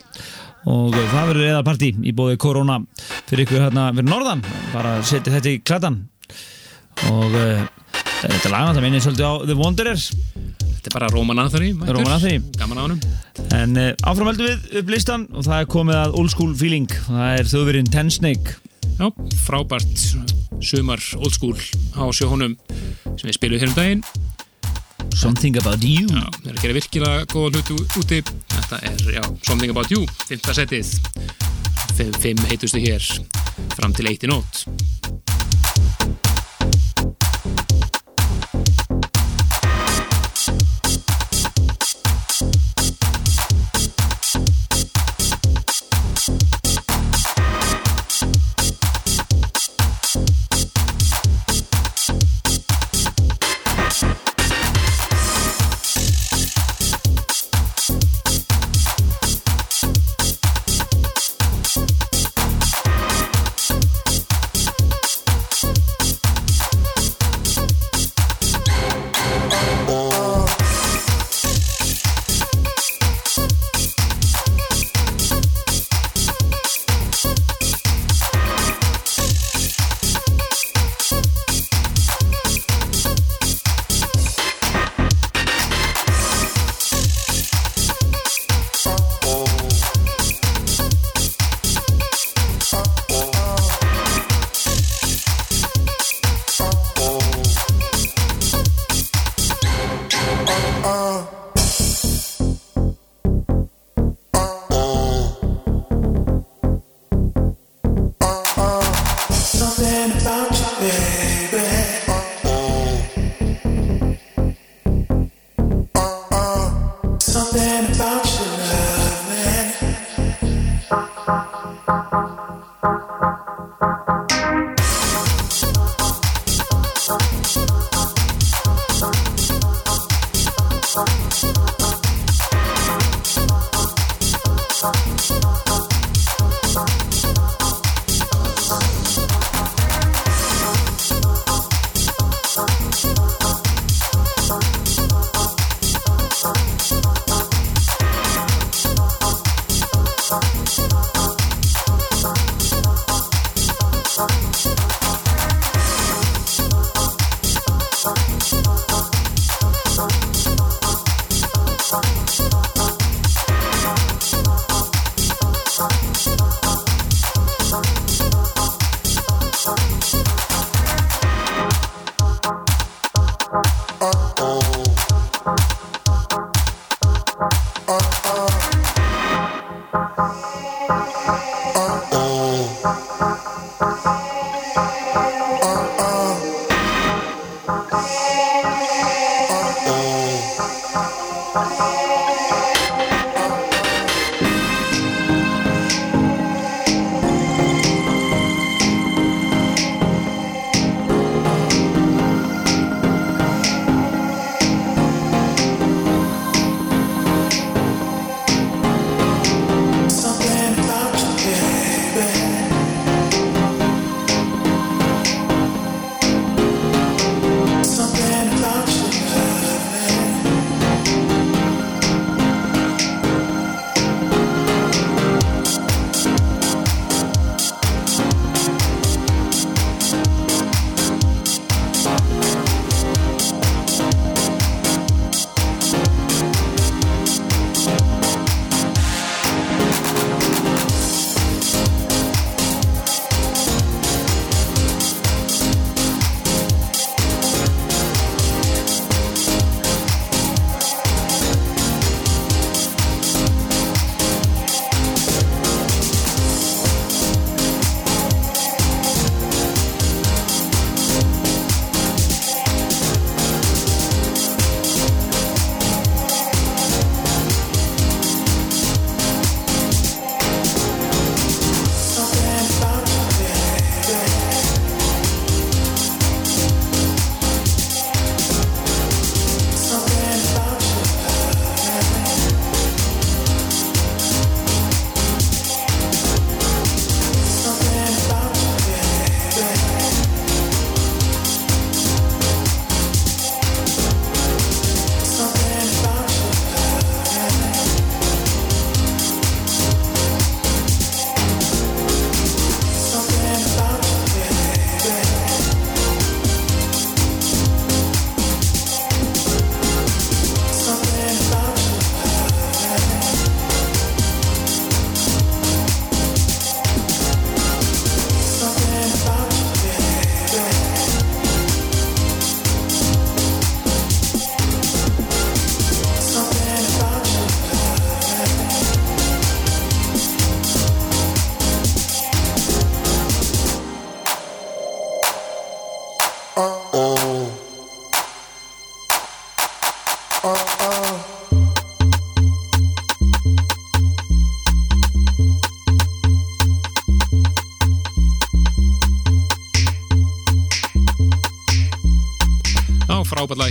og 0.66 0.90
uh, 0.90 1.06
það 1.14 1.30
verður 1.30 1.48
eðalparti 1.52 1.92
í 2.02 2.16
bóði 2.18 2.40
korona 2.42 2.80
fyrir 3.30 3.44
ykkur 3.46 3.62
hérna 3.68 3.86
fyrir 3.94 4.10
norðan. 4.10 4.42
Bara 4.74 4.98
setja 5.06 5.36
þetta 5.36 5.54
í 5.54 5.62
klatan 5.62 6.02
og 7.14 7.30
uh, 7.30 7.62
þetta 8.24 8.50
lagan 8.50 8.74
það 8.74 8.84
minnir 8.88 9.06
svolítið 9.06 9.30
á 9.30 9.34
The 9.46 9.58
Wanderers 9.62 10.10
þetta 10.82 10.90
er 10.90 10.96
bara 10.98 11.10
Roman 11.14 11.38
Anthony. 11.38 11.70
Roman 11.78 12.16
Anthony. 12.16 12.40
gaman 12.59 12.78
á 12.78 12.82
honum. 12.82 13.00
En 13.54 13.78
uh, 13.78 13.92
áfram 14.02 14.32
heldum 14.32 14.48
við 14.48 14.80
upp 14.80 14.90
listan 14.90 15.28
og 15.30 15.46
það 15.46 15.60
er 15.60 15.68
komið 15.70 15.98
að 16.00 16.16
old 16.18 16.32
school 16.34 16.56
feeling. 16.59 16.90
Það 17.06 17.38
er 17.38 17.50
þjóðverinn 17.52 17.90
Ten 17.92 18.10
Snake. 18.10 18.56
Já, 18.98 19.06
frábært 19.46 20.02
sumar 20.62 21.02
old 21.20 21.34
school 21.34 21.54
á 21.94 22.02
sjóhónum 22.10 22.56
sem 23.14 23.28
við 23.28 23.38
spilum 23.38 23.62
hér 23.62 23.70
um 23.70 23.78
daginn. 23.78 24.04
Something 25.14 25.59
About 25.60 25.86
You. 25.86 26.09
Já, 26.10 26.26
það 26.40 26.50
er 26.50 26.56
að 26.56 26.62
gera 26.64 26.78
virkilega 26.80 27.26
góða 27.30 27.60
hluti 27.60 27.78
úti. 28.02 28.20
Þetta 28.56 28.82
er, 28.90 29.06
já, 29.20 29.22
Something 29.46 29.74
About 29.74 29.94
You 29.94 30.09
Fymta 30.26 30.56
setið. 30.59 30.96
Fimm 32.18 32.42
heitustu 32.50 32.82
hér. 32.82 33.06
Fram 33.76 33.94
til 33.94 34.10
eitt 34.10 34.26
í 34.26 34.32
nótt 34.32 34.66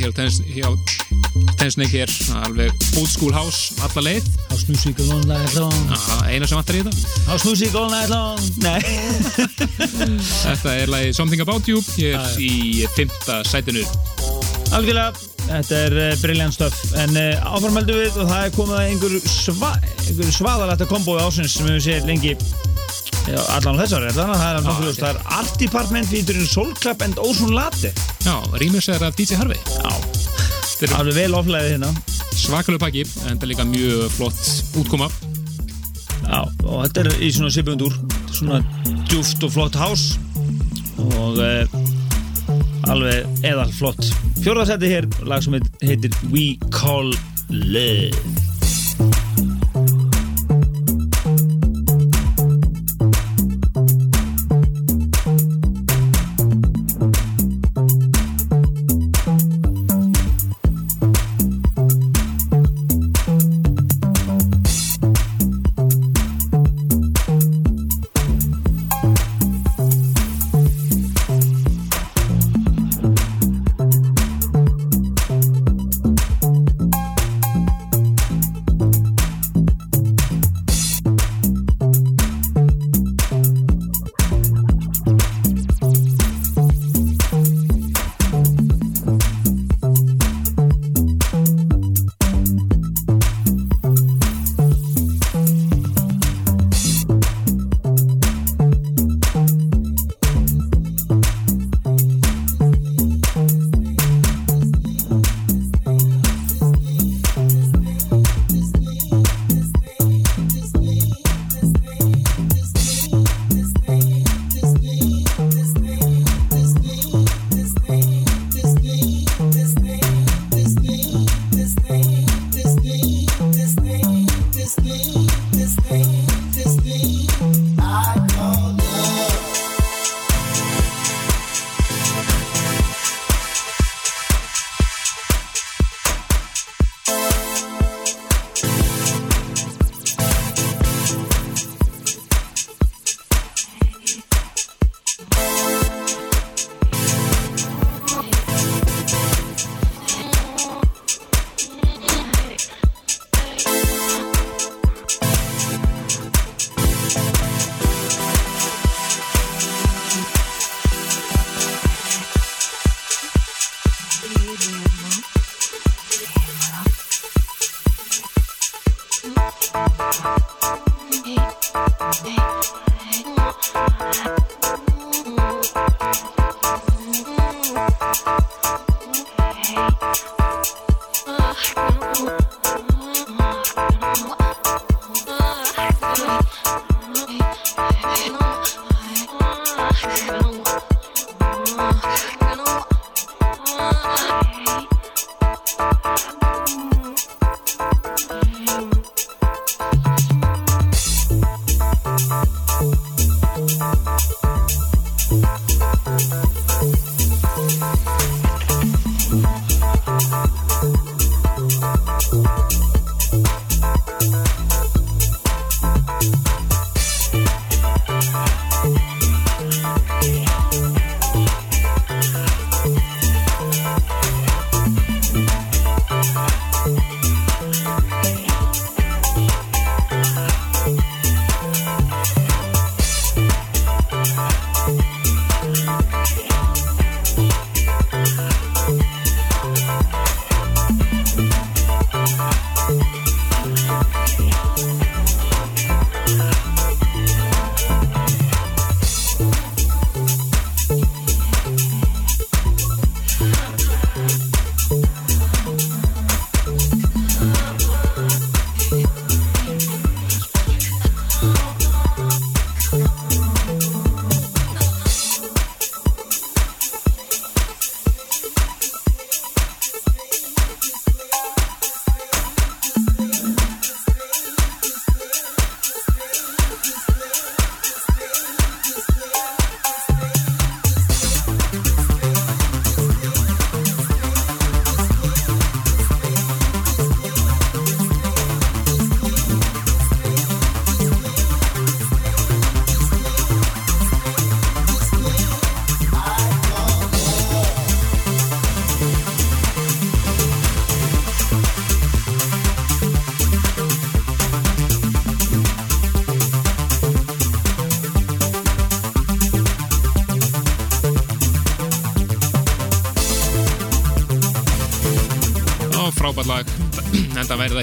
hjá 0.02 0.70
Tensnik 1.62 1.94
er 1.94 2.10
alveg 2.42 2.74
old 2.98 3.10
school 3.10 3.34
house 3.34 3.76
alla 3.86 4.04
leið. 4.04 4.26
Á 4.50 4.56
snúsík 4.58 5.00
og 5.04 5.12
all 5.14 5.28
night 5.30 5.54
long. 5.56 5.76
Já, 5.94 6.16
eina 6.28 6.48
sem 6.50 6.58
vantar 6.58 6.78
í 6.80 6.82
þetta. 6.84 7.20
Á 7.30 7.34
snúsík 7.40 7.76
all 7.78 7.92
night 7.92 8.10
long. 8.12 8.42
Nei. 8.64 8.82
Þetta 10.48 10.74
er 10.74 10.92
lagið 10.92 11.14
Something 11.16 11.44
About 11.46 11.70
You 11.70 11.84
hér 11.94 12.18
í 12.42 12.88
fymta 12.98 13.42
sætinu. 13.48 13.86
Algjörlega, 14.72 15.12
þetta 15.50 15.80
er 15.86 15.96
uh, 16.00 16.10
brilliant 16.24 16.56
stuff. 16.56 16.82
En 17.00 17.16
uh, 17.20 17.54
áframhaldum 17.54 18.00
við 18.00 18.20
og 18.24 18.30
það 18.32 18.46
er 18.48 18.54
komið 18.56 18.78
að 18.80 18.90
einhver, 18.90 19.16
sva, 19.28 19.72
einhver 20.08 20.36
svaðalætta 20.36 20.88
kombói 20.90 21.20
ásins 21.22 21.58
sem 21.58 21.68
við 21.70 21.82
séð 21.88 22.10
lengi. 22.10 22.36
Já, 23.30 23.38
allan 23.54 23.78
á 23.78 23.82
þessari, 23.84 24.10
er 24.10 24.64
nokkuð 24.66 24.88
ljóst. 24.88 25.04
það 25.04 25.12
er 25.14 25.22
Art 25.38 25.60
Department 25.62 26.10
featuring 26.10 26.48
Soul 26.50 26.74
Club 26.82 27.06
and 27.06 27.22
Ozone 27.22 27.54
Latte. 27.56 27.94
Já, 28.26 28.36
rýmur 28.58 28.82
sér 28.84 29.06
af 29.06 29.16
DJ 29.20 29.38
Harvey 29.38 29.60
Þetta 30.82 31.02
er 31.04 31.14
vel 31.14 31.36
oflæðið 31.38 31.74
hérna. 31.76 31.90
svakalegu 32.34 32.82
pakki 32.82 33.04
en 33.06 33.36
þetta 33.36 33.46
er 33.46 33.52
líka 33.52 33.66
mjög 33.70 34.16
flott 34.16 34.40
útkoma. 34.82 35.10
Já, 36.26 36.42
og 36.66 36.80
þetta 36.88 37.04
er 37.04 37.10
í 37.22 37.30
svona 37.36 37.54
sipjundur 37.54 37.94
svona 38.34 38.62
djúft 39.12 39.46
og 39.46 39.54
flott 39.54 39.78
hás 39.78 40.08
og 41.22 41.38
uh, 41.38 41.80
alveg 42.90 43.46
eðal 43.46 43.70
flott 43.78 44.10
fjórðarsæti 44.42 44.90
hér, 44.90 45.10
lag 45.30 45.46
sem 45.46 45.60
heitir 45.86 46.18
We 46.34 46.56
Call 46.74 47.14
Love 47.52 48.41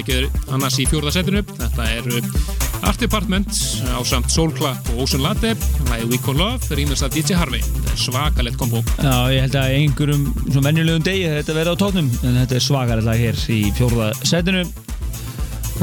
Ekki 0.08 0.52
annars 0.56 0.78
í 0.80 0.86
fjórða 0.88 1.10
setinu. 1.12 1.42
Þetta 1.58 1.86
er 1.92 2.06
Art 2.88 3.02
Department 3.02 3.50
á 3.92 4.00
samt 4.08 4.30
Soul 4.32 4.54
Clap 4.56 4.86
og 4.94 5.02
Ocean 5.04 5.20
Latte. 5.20 5.50
Lagið 5.90 6.14
We 6.14 6.18
Call 6.24 6.38
Love, 6.40 6.64
rýmast 6.78 7.04
af 7.04 7.12
DJ 7.12 7.36
Harvey. 7.36 7.60
Þetta 7.60 7.92
er 7.92 8.00
svakalett 8.00 8.56
kombo. 8.56 8.80
Já, 8.96 9.28
ég 9.34 9.44
held 9.44 9.58
að 9.60 9.74
einhverjum 9.76 10.24
svona 10.46 10.64
venjulegum 10.70 11.04
degi 11.04 11.26
þetta 11.34 11.56
verði 11.58 11.74
á 11.76 11.80
tóknum 11.82 12.08
en 12.22 12.38
þetta 12.40 12.56
er 12.56 12.64
svakar 12.64 13.04
lag 13.04 13.20
hér 13.20 13.42
í 13.52 13.58
fjórða 13.76 14.08
setinu 14.22 14.62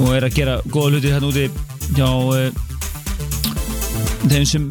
og 0.02 0.10
er 0.16 0.26
að 0.26 0.40
gera 0.40 0.56
góða 0.74 0.96
hluti 0.96 1.14
hérna 1.14 1.30
úti 1.30 1.46
hjá 1.94 2.10
uh, 2.10 2.50
þeim 4.26 4.48
sem 4.50 4.70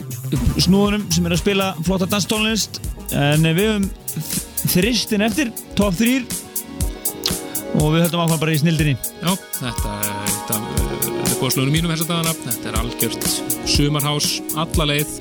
snúðunum 0.66 1.06
sem 1.14 1.30
er 1.30 1.36
að 1.36 1.44
spila 1.44 1.70
flotta 1.86 2.10
danstónlist 2.10 2.82
en 3.14 3.46
við 3.54 3.70
höfum 3.70 3.86
þristin 4.74 5.22
eftir, 5.22 5.54
top 5.78 5.94
3 6.00 6.42
og 7.80 7.90
við 7.94 8.04
höldum 8.04 8.22
áfram 8.24 8.40
bara 8.42 8.54
í 8.54 8.60
snildinni 8.60 8.94
Já, 8.94 9.34
þetta 9.64 9.94
er 10.00 10.18
eitt 10.28 10.52
af 10.54 10.66
uppbóðslunum 11.32 11.72
mínum 11.74 11.92
þess 11.92 12.04
að 12.04 12.12
dagana. 12.12 12.34
Þetta 12.44 12.70
er 12.70 12.78
algjört 12.80 13.28
sumarhás 13.70 14.28
alla 14.60 14.88
leið 14.90 15.14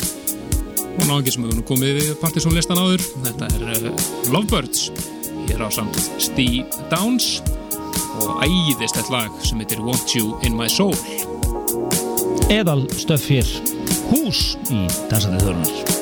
og 0.94 1.08
náðingir 1.08 1.36
sem 1.36 1.48
hefur 1.48 1.66
komið 1.72 2.00
við 2.00 2.12
partysónlistan 2.22 2.82
áður. 2.82 3.06
Þetta 3.28 3.50
er 3.58 3.90
uh, 3.92 4.06
Lovebirds. 4.34 4.88
Hér 5.48 5.66
á 5.66 5.70
samt 5.76 6.00
Steve 6.24 6.84
Downs 6.92 7.42
og 8.24 8.44
æðist 8.46 9.00
þetta 9.00 9.16
lag 9.18 9.42
sem 9.44 9.64
heitir 9.64 9.84
Want 9.84 10.16
You 10.16 10.38
In 10.48 10.56
My 10.60 10.70
Soul. 10.72 10.96
Eðal 12.54 12.86
stöff 12.96 13.28
hér 13.32 13.50
hús 14.12 14.54
í 14.70 14.86
dansandi 15.10 15.44
þörnar 15.44 15.93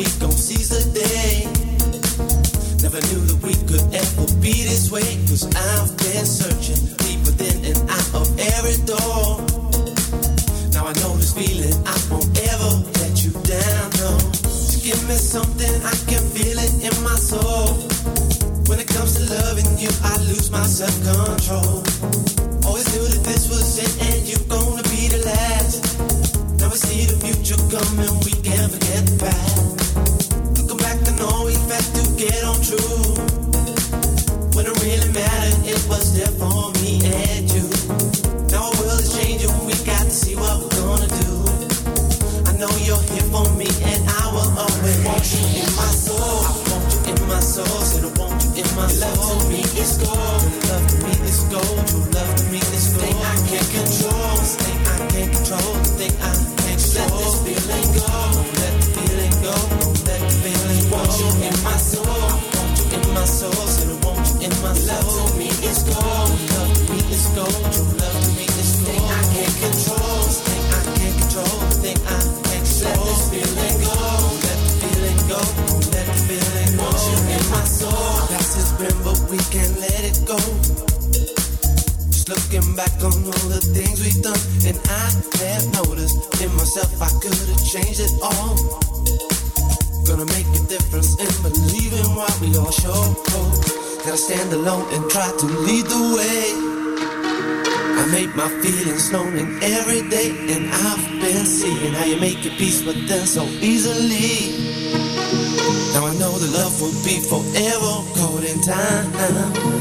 in 0.00 0.06
time. 0.06 0.08
When 0.08 0.08
it 0.08 0.08
comes 0.08 0.08
to 0.08 0.08
love, 0.08 0.08
and 0.08 0.08
we 0.08 0.20
gon' 0.20 0.32
seize 0.32 0.68
the 0.68 1.00
day. 1.00 1.70
be 4.40 4.64
this 4.64 4.90
way, 4.90 5.04
cause 5.28 5.44
I've 5.44 5.90
been 5.98 6.24
searching 6.24 6.80
deep 7.04 7.20
within 7.28 7.64
and 7.64 7.90
out 7.90 8.14
of 8.14 8.28
every 8.38 8.78
door. 8.88 9.44
Now 10.72 10.88
I 10.88 10.92
know 11.00 11.12
this 11.20 11.32
feeling, 11.36 11.76
I 11.84 11.96
won't 12.08 12.32
ever 12.48 12.70
let 12.98 13.14
you 13.24 13.32
down, 13.44 13.86
no. 14.00 14.10
Just 14.48 14.82
give 14.82 15.00
me 15.08 15.14
something, 15.14 15.74
I 15.84 15.94
can 16.08 16.24
feel 16.32 16.56
it 16.56 16.72
in 16.80 16.94
my 17.04 17.16
soul. 17.20 17.76
When 18.68 18.80
it 18.80 18.88
comes 18.88 19.16
to 19.16 19.22
loving 19.28 19.70
you, 19.78 19.92
I 20.02 20.16
lose 20.28 20.50
my 20.50 20.64
self-control. 20.64 21.84
Always 22.64 22.88
knew 22.94 23.06
that 23.12 23.22
this 23.24 23.48
was 23.50 23.78
it 23.78 23.92
and 24.08 24.20
you're 24.24 24.48
gonna 24.48 24.82
be 24.88 25.08
the 25.08 25.20
last. 25.26 26.00
Now 26.58 26.70
we 26.70 26.76
see 26.76 27.04
the 27.04 27.16
future 27.20 27.60
coming, 27.68 28.14
we 28.24 28.32
can't 28.40 28.72
forget 28.72 29.04
the 29.06 29.16
past. 29.20 29.69
To 31.70 31.76
get 32.18 32.42
on 32.42 32.56
true. 32.62 33.14
When 34.56 34.66
it 34.66 34.76
really 34.82 35.12
mattered, 35.12 35.64
it 35.64 35.86
was 35.88 36.12
there 36.18 36.26
for 36.26 36.72
me 36.82 36.98
and 37.06 37.46
you. 37.46 37.62
Now 38.50 38.74
world 38.74 38.98
is 38.98 39.14
changing, 39.14 39.54
we 39.64 39.74
got 39.86 40.02
to 40.02 40.10
see 40.10 40.34
what 40.34 40.58
we're 40.58 40.68
gonna 40.82 41.06
do. 41.06 41.30
I 42.50 42.52
know 42.58 42.68
you're 42.82 43.00
here 43.14 43.22
for 43.30 43.46
me, 43.54 43.59
back 82.90 83.04
on 83.04 83.12
all 83.12 83.48
the 83.48 83.60
things 83.60 84.00
we've 84.00 84.22
done, 84.22 84.38
and 84.66 84.76
I 84.88 85.10
have 85.44 85.66
noticed 85.74 86.16
in 86.42 86.50
myself 86.54 86.90
I 87.00 87.10
could 87.20 87.34
have 87.34 87.64
changed 87.64 88.00
it 88.00 88.12
all. 88.22 88.56
Gonna 90.06 90.26
make 90.26 90.46
a 90.58 90.62
difference 90.66 91.14
in 91.18 91.30
believing 91.42 92.14
what 92.14 92.32
we 92.40 92.56
all 92.56 92.70
show. 92.70 93.14
Gotta 94.04 94.16
stand 94.16 94.52
alone 94.52 94.86
and 94.92 95.10
try 95.10 95.28
to 95.28 95.46
lead 95.46 95.86
the 95.86 96.02
way. 96.16 96.42
I 98.00 98.06
make 98.10 98.34
my 98.34 98.48
feelings 98.62 99.12
known 99.12 99.36
in 99.36 99.62
every 99.62 100.08
day, 100.08 100.30
and 100.54 100.70
I've 100.72 101.04
been 101.20 101.44
seeing 101.46 101.92
how 101.92 102.04
you 102.06 102.18
make 102.18 102.42
your 102.44 102.54
peace 102.54 102.82
with 102.84 103.06
them 103.08 103.26
so 103.26 103.44
easily. 103.60 104.56
Now 105.92 106.06
I 106.06 106.14
know 106.18 106.32
the 106.38 106.50
love 106.58 106.80
will 106.80 106.96
be 107.04 107.20
forever 107.20 107.92
caught 108.16 108.44
in 108.44 108.60
time. 108.62 109.10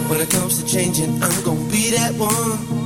When 0.09 0.19
it 0.19 0.29
comes 0.29 0.61
to 0.61 0.67
changing, 0.67 1.23
I'm 1.23 1.43
gonna 1.43 1.71
be 1.71 1.91
that 1.91 2.13
one. 2.15 2.78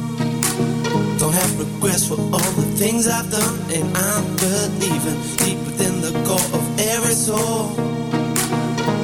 Don't 1.34 1.41
have 1.41 1.60
regrets 1.65 2.05
for 2.05 2.19
all 2.30 2.51
the 2.61 2.69
things 2.77 3.07
I've 3.07 3.26
done, 3.31 3.57
and 3.73 3.89
I'm 3.97 4.26
believing 4.38 5.18
deep 5.41 5.57
within 5.65 5.97
the 5.97 6.14
core 6.30 6.49
of 6.53 6.64
every 6.77 7.18
soul. 7.18 7.73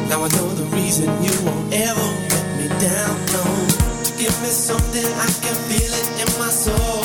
Now 0.06 0.22
I 0.22 0.30
know 0.38 0.50
the 0.54 0.70
reason 0.78 1.10
you 1.26 1.34
won't 1.42 1.74
ever 1.74 2.08
let 2.30 2.46
me 2.62 2.68
down. 2.78 3.14
No, 3.34 3.42
to 4.06 4.12
give 4.22 4.36
me 4.46 4.52
something 4.54 5.10
I 5.26 5.30
can 5.42 5.58
feel 5.74 5.90
it 5.90 6.08
in 6.22 6.30
my 6.38 6.54
soul. 6.54 7.02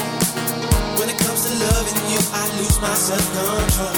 When 1.01 1.09
it 1.09 1.17
comes 1.17 1.41
to 1.49 1.53
loving 1.57 2.01
you, 2.13 2.21
I 2.29 2.45
lose 2.61 2.77
my 2.85 2.93
self 2.93 3.25
control. 3.33 3.97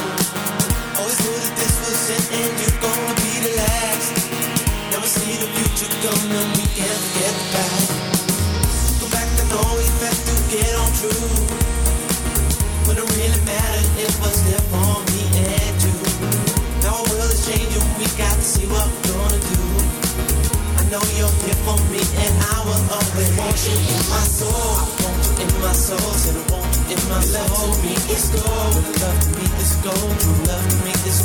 Always 0.94 1.18
knew 1.26 1.38
that 1.42 1.54
this 1.58 1.74
was 1.82 2.06
it, 2.06 2.24
and 2.38 2.54
you're 2.54 2.78
gonna 2.78 3.14
be 3.18 3.34
the 3.42 3.52
last. 3.66 4.14
Never 4.94 5.10
see 5.10 5.34
the 5.42 5.50
future 5.58 5.90
coming, 6.06 6.48
we 6.54 6.64
can't 6.78 7.02
the 7.18 7.28
past. 7.50 7.90
Go 9.02 9.06
back 9.10 9.26
to 9.26 9.44
know 9.50 9.85
Let 10.96 11.12
us 17.20 17.44
change 17.44 17.68
you 17.74 17.82
we 18.00 18.06
got 18.16 18.32
to 18.32 18.40
see 18.40 18.64
what 18.64 18.88
we're 18.88 19.12
gonna 19.12 19.36
do 19.36 19.60
I 20.80 20.88
know 20.88 21.04
you'll 21.20 21.36
give 21.44 21.68
on 21.68 21.76
me 21.92 22.00
and 22.00 22.34
I 22.48 22.64
was 22.64 22.80
always 22.96 23.28
more 23.36 23.56
sure 23.60 23.76
My 24.08 24.24
soul 24.24 24.88
in 25.36 25.52
my 25.60 25.72
soul 25.76 26.00
is 26.16 26.32
a 26.32 26.40
bond 26.48 26.64
It's 26.88 27.04
my 27.12 27.20
home 27.52 27.76
me 27.84 27.92
it's 28.08 28.32
gone 28.32 28.80
Let 30.48 30.64
me 30.80 30.92
this 31.04 31.20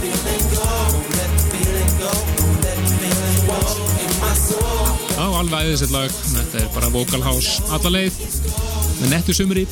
feeling 0.00 0.44
go, 0.48 0.64
let 1.12 1.28
the 1.28 1.44
feeling 1.52 1.92
go, 2.00 2.39
Já, 3.70 5.24
alveg 5.24 5.68
æðisett 5.68 5.92
lag. 5.94 6.12
Þetta 6.34 6.62
er 6.62 6.68
bara 6.74 6.90
Vocal 6.94 7.22
House 7.24 7.60
allaleið 7.74 8.18
með 9.00 9.12
nettu 9.14 9.36
sumri. 9.36 9.66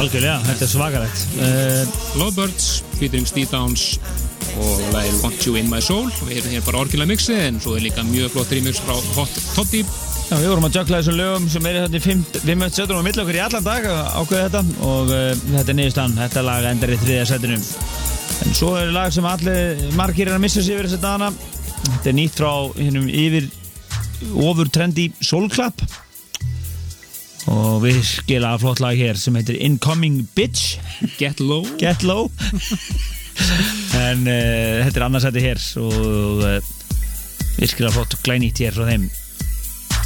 Algjörlega, 0.00 0.38
þetta 0.46 0.64
er 0.64 0.70
svakalegt 0.70 1.24
uh, 1.42 1.98
Lovebirds, 2.18 2.68
featuring 2.98 3.26
Steve 3.28 3.50
Downs 3.50 3.98
og 4.60 4.80
lagið 4.94 5.18
Want 5.24 5.46
You 5.46 5.58
In 5.60 5.68
My 5.70 5.80
Soul. 5.84 6.08
Við 6.28 6.40
erum 6.40 6.54
hér 6.54 6.64
bara 6.66 6.84
orginlega 6.84 7.10
mixi 7.10 7.36
en 7.36 7.60
svo 7.62 7.76
er 7.76 7.84
líka 7.84 8.04
mjög 8.06 8.32
flott 8.36 8.54
remix 8.54 8.80
frá 8.84 8.96
Hot 9.18 9.36
Top 9.56 9.68
Deep. 9.72 9.90
Já, 10.30 10.36
við 10.38 10.52
vorum 10.52 10.68
að 10.68 10.76
jökla 10.78 11.00
þessum 11.00 11.16
lögum 11.18 11.46
sem 11.50 11.64
er 11.66 11.80
þetta 11.84 12.00
við 12.46 12.58
möttum 12.60 12.76
setjum 12.76 13.00
á 13.02 13.06
milli 13.06 13.22
okkur 13.24 13.38
í 13.38 13.42
allan 13.42 13.66
dag 13.66 13.86
að 13.90 14.02
ákveða 14.20 14.44
þetta 14.46 14.86
og 14.86 15.10
uh, 15.10 15.30
þetta 15.56 15.72
er 15.72 15.78
niðurstaðan, 15.80 16.18
þetta 16.20 16.44
lag 16.46 16.68
endar 16.70 16.94
í 16.94 16.98
þriðja 17.00 17.24
setinu 17.32 17.56
en 18.40 18.54
svo 18.56 18.74
er 18.78 18.92
lag 18.94 19.10
sem 19.12 19.26
allir 19.26 19.82
margir 19.98 20.30
er 20.30 20.36
að 20.36 20.44
missa 20.44 20.62
yfir 20.62 20.86
þessi 20.86 21.00
dagana 21.02 21.32
þetta 21.86 22.10
er 22.10 22.16
nýtt 22.16 22.40
frá 22.40 22.52
hinnum 22.78 23.08
yfir 23.08 23.48
ofur 24.44 24.70
trendi 24.72 25.08
Soulclap 25.24 25.82
og 27.50 27.80
við 27.84 28.02
skila 28.04 28.52
flott 28.60 28.82
lag 28.84 28.98
hér 28.98 29.18
sem 29.18 29.34
heitir 29.38 29.58
Incoming 29.64 30.20
Bitch 30.36 30.76
Get 31.18 31.40
Low. 31.40 31.64
Get 31.80 32.04
Low 32.04 32.28
en 33.96 34.28
uh, 34.28 34.84
þetta 34.84 34.96
er 34.96 35.06
annarsæti 35.06 35.46
hér 35.46 35.64
og 35.80 36.44
uh, 36.44 36.60
við 37.56 37.72
skila 37.72 37.94
flott 37.94 38.18
glænýtt 38.26 38.60
hér 38.62 38.76
frá 38.76 38.86
þeim 38.92 39.08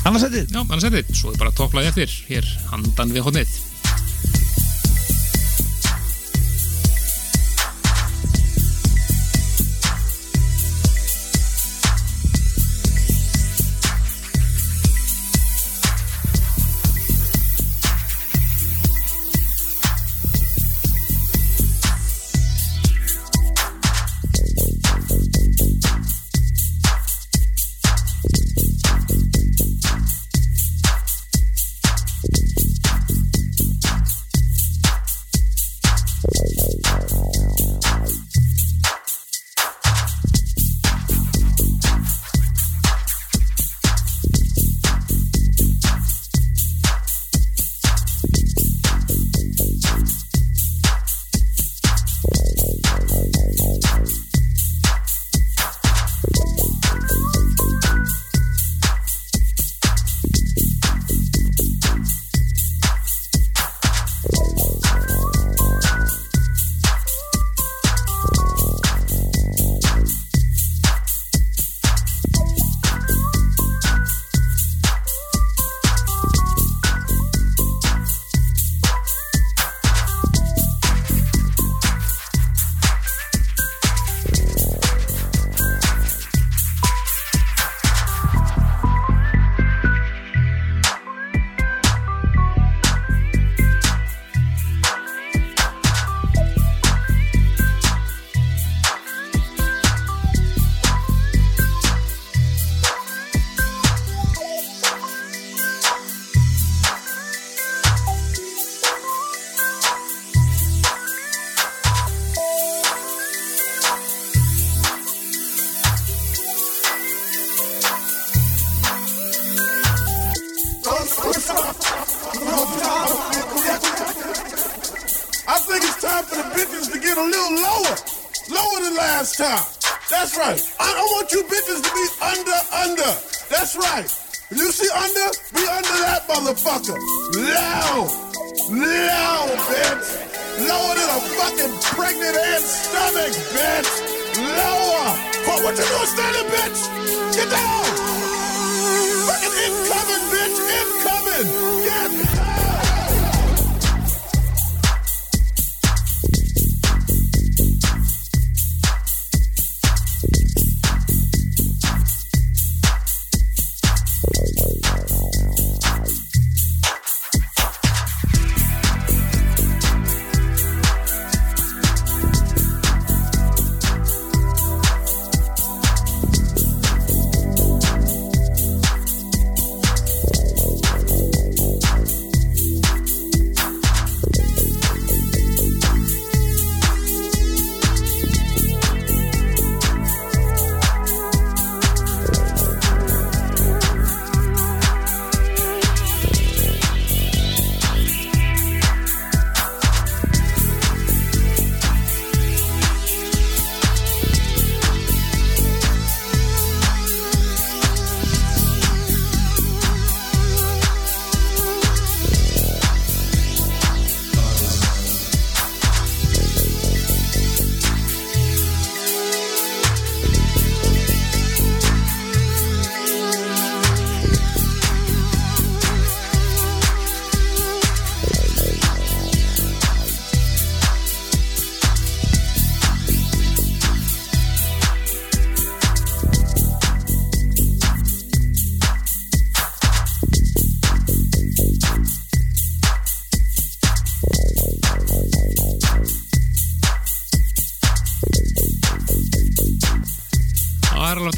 annarsætið 0.04 0.52
Já, 0.52 0.60
annars 0.60 0.84
þetta. 0.84 1.16
Svo 1.16 1.32
er 1.32 1.40
bara 1.40 1.54
topplaði 1.56 1.90
eftir 1.92 2.18
hér 2.28 2.48
handan 2.70 3.14
við 3.14 3.24
hodnið. 3.28 3.54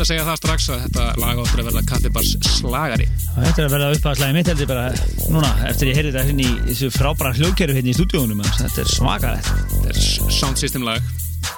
Að 0.06 0.12
segja 0.12 0.26
það 0.26 0.36
strax 0.38 0.66
að 0.70 0.82
þetta 0.84 1.04
lag 1.18 1.38
áttur 1.42 1.60
að 1.60 1.66
verða 1.66 1.80
kaffibars 1.90 2.28
slagari. 2.46 3.06
Þetta 3.34 3.62
er 3.62 3.66
að 3.66 3.72
verða 3.74 3.88
uppáðslægi 3.96 4.36
mitt 4.36 4.50
heldur 4.52 4.68
bara 4.70 4.84
núna 5.32 5.50
eftir 5.66 5.90
ég 5.90 5.98
heyrði 5.98 6.12
þetta 6.14 6.26
hérna 6.28 6.44
í 6.46 6.66
þessu 6.68 6.90
frábæra 6.94 7.32
hljóðkerfi 7.34 7.78
hérna 7.80 7.90
í 7.90 7.96
stúdíónum 7.96 8.44
þetta 8.46 8.84
er 8.84 8.92
svakalegt 8.92 9.50
Þetta 9.72 9.90
er 9.90 10.30
sound 10.36 10.62
system 10.62 10.86
lag. 10.86 11.10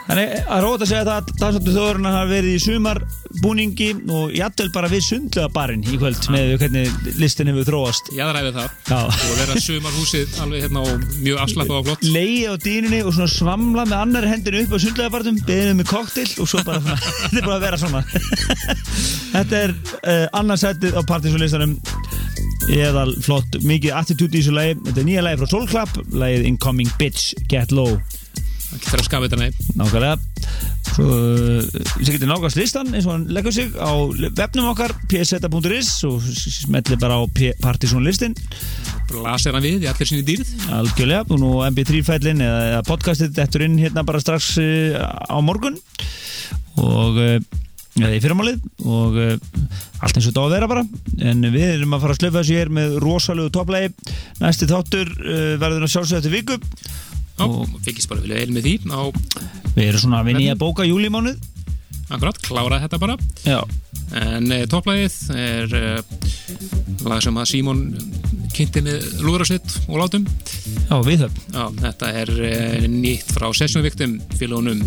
Þannig 0.08 0.32
að 0.48 0.64
róta 0.64 0.86
að 0.86 0.92
segja 0.94 1.04
það 1.04 1.18
að 1.18 1.32
dansáttu 1.42 1.74
þjóðurinn 1.76 2.08
hafa 2.08 2.30
verið 2.32 2.56
í 2.56 2.64
sumarbúningi 3.38 3.88
og 4.10 4.32
jafnvel 4.34 4.70
bara 4.74 4.88
við 4.90 5.04
sundlega 5.06 5.48
barinn 5.52 5.84
í 5.86 5.98
kvöld 5.98 6.26
með 6.32 6.56
hvernig 6.58 7.18
listin 7.18 7.48
hefur 7.50 7.66
þróast. 7.68 8.10
Ég 8.16 8.24
aðræði 8.24 8.52
það. 8.56 8.72
Já. 8.88 8.98
Og 9.06 9.36
vera 9.38 9.60
sumarhúsið 9.62 10.40
alveg 10.42 10.64
hérna 10.64 10.82
og 10.82 11.04
mjög 11.22 11.42
afslappað 11.44 11.78
og 11.78 11.86
flott. 11.88 12.06
Leiði 12.08 12.44
á 12.50 12.54
dýninni 12.64 13.00
og 13.04 13.14
svona 13.14 13.30
svamla 13.32 13.84
með 13.86 13.98
annari 13.98 14.32
hendinu 14.32 14.62
upp 14.64 14.74
á 14.74 14.78
sundlega 14.82 15.14
barnum 15.14 15.38
beðinu 15.46 15.78
með 15.78 15.90
koktill 15.92 16.28
og 16.42 16.50
svo 16.50 16.64
bara 16.66 16.82
þetta 17.22 17.38
er 17.38 17.46
bara 17.46 17.58
að 17.58 17.66
vera 17.66 17.80
svona. 17.80 18.04
Þetta 19.28 19.58
er 19.60 19.74
uh, 19.74 20.26
annarsættið 20.40 20.96
á 20.96 21.02
partysólistanum 21.06 21.76
eðal 22.72 23.12
flott, 23.24 23.58
mikið 23.64 23.94
attitude 23.96 24.34
í 24.34 24.40
þessu 24.40 24.56
lagi. 24.56 24.78
Þetta 24.88 25.02
er 25.02 25.08
nýja 25.08 25.24
lagi 25.26 25.40
frá 25.42 25.52
Soul 25.52 25.68
Club. 25.70 26.00
Lagið 26.16 26.48
Incoming 26.48 26.90
Bitch 27.00 27.36
Get 27.52 27.74
Low. 27.76 28.00
Það 28.68 28.82
getur 28.82 29.00
að 29.02 29.06
skafa 29.06 29.28
þetta 29.28 29.40
nei. 29.40 29.68
nákvæmlega 29.78 30.16
sem 30.98 32.12
getur 32.12 32.30
nákvæmst 32.30 32.58
listan 32.58 32.92
eins 32.92 33.06
og 33.06 33.14
hann 33.14 33.28
leggur 33.30 33.54
sig 33.54 33.70
á 33.78 33.92
vefnum 34.34 34.72
okkar 34.72 34.94
pseta.is 35.10 35.92
og 36.08 36.22
smetli 36.22 36.98
bara 36.98 37.20
á 37.20 37.22
partysónlistin 37.62 38.34
Blasir 39.08 39.56
hann 39.56 39.64
við 39.64 39.86
í 39.86 39.88
allir 39.88 40.08
sinni 40.08 40.24
dýrð. 40.26 40.50
algjörlega 40.74 41.24
og 41.32 41.40
nú 41.40 41.52
mp3 41.70 42.02
fællin 42.04 42.42
eða, 42.44 42.58
eða 42.74 42.82
podcastið 42.88 43.38
þetta 43.38 43.62
inn 43.64 43.78
hérna 43.80 44.04
bara 44.04 44.20
strax 44.20 44.50
uh, 44.60 44.98
á 45.00 45.36
morgun. 45.44 45.78
Og 46.78 47.16
uh, 47.16 47.38
eða 47.98 48.12
í 48.14 48.20
fyrramálið. 48.22 48.60
Og 48.84 49.16
allt 49.18 50.18
eins 50.18 50.26
og 50.26 50.28
þetta 50.28 50.44
á 50.44 50.46
að 50.46 50.54
vera 50.58 50.70
bara. 50.70 50.84
En 51.30 51.40
við 51.48 51.66
erum 51.70 51.96
að 51.96 52.04
fara 52.04 52.16
að 52.16 52.20
slöfa 52.20 52.42
þessu 52.42 52.58
hér 52.60 52.72
með 52.78 52.98
rosalegu 53.04 53.54
topplegi 53.56 53.94
næsti 54.42 54.68
þáttur 54.70 55.14
verður 55.58 55.88
að 55.88 55.94
sjálfsögja 55.94 56.20
eftir 56.20 56.36
viku 56.36 56.60
og 57.46 57.78
fyrkist 57.84 58.08
bara 58.10 58.24
vilja 58.24 58.40
eil 58.42 58.52
með 58.54 58.66
því. 58.68 58.74
Á 58.90 59.02
við 59.76 59.84
erum 59.88 60.02
svona 60.02 60.22
að 60.22 60.30
vinni 60.32 60.48
að 60.50 60.60
bóka 60.62 60.86
júlimánuð 60.88 61.38
akkurat, 62.08 62.38
klára 62.42 62.80
þetta 62.82 62.98
bara. 63.02 63.16
já, 63.44 63.60
En 64.16 64.48
e, 64.52 64.62
topplægið 64.70 65.16
er 65.36 65.74
e, 65.76 65.82
lag 67.08 67.20
sem 67.24 67.36
að 67.38 67.50
Símon 67.52 67.82
kynnti 68.56 68.82
með 68.84 69.04
lúðrasitt 69.22 69.74
og 69.86 70.00
látum. 70.00 70.24
já 70.88 70.96
við 71.04 71.26
höfum 71.26 71.76
þetta 71.82 72.12
er 72.22 72.32
e, 72.40 72.52
nýtt 72.88 73.34
frá 73.36 73.50
Sessionviktum 73.54 74.18
félónum 74.40 74.80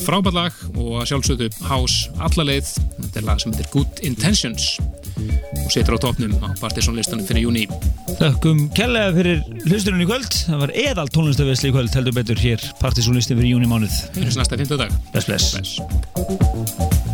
frábært 0.00 0.34
lag 0.34 0.52
og 0.80 1.02
sjálfsögðu 1.06 1.50
House 1.68 2.10
allaleið. 2.18 2.72
Þetta 3.04 3.20
er 3.20 3.26
lag 3.28 3.40
sem 3.42 3.52
heitir 3.54 3.70
Good 3.74 4.02
Intentions 4.06 4.72
og 5.20 5.68
setur 5.74 5.98
á 6.00 6.02
topnum 6.02 6.32
á 6.40 6.48
partysónlistanum 6.58 7.26
fyrir 7.28 7.44
júni. 7.46 7.66
Þökkum 8.20 8.64
kærlega 8.76 9.12
fyrir 9.18 9.42
hlusturinn 9.68 10.02
í 10.02 10.08
kvöld 10.08 10.32
það 10.46 10.64
var 10.64 10.74
eðal 10.86 11.06
tónlistavesli 11.12 11.70
í 11.70 11.76
kvöld 11.76 11.94
heldur 11.94 12.16
betur 12.16 12.40
hér 12.40 12.64
partysónlistin 12.80 13.38
fyrir 13.38 13.54
júni 13.54 13.70
mánuð 13.70 14.00
Fyrir 14.16 14.34
næsta 14.40 14.58
50 14.58 14.80
dag. 14.80 14.98
bless 15.12 15.28
bless 15.30 15.54
Bless. 15.54 17.09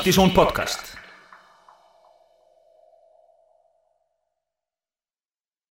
Partizón 0.00 0.32
podcast 0.32 0.89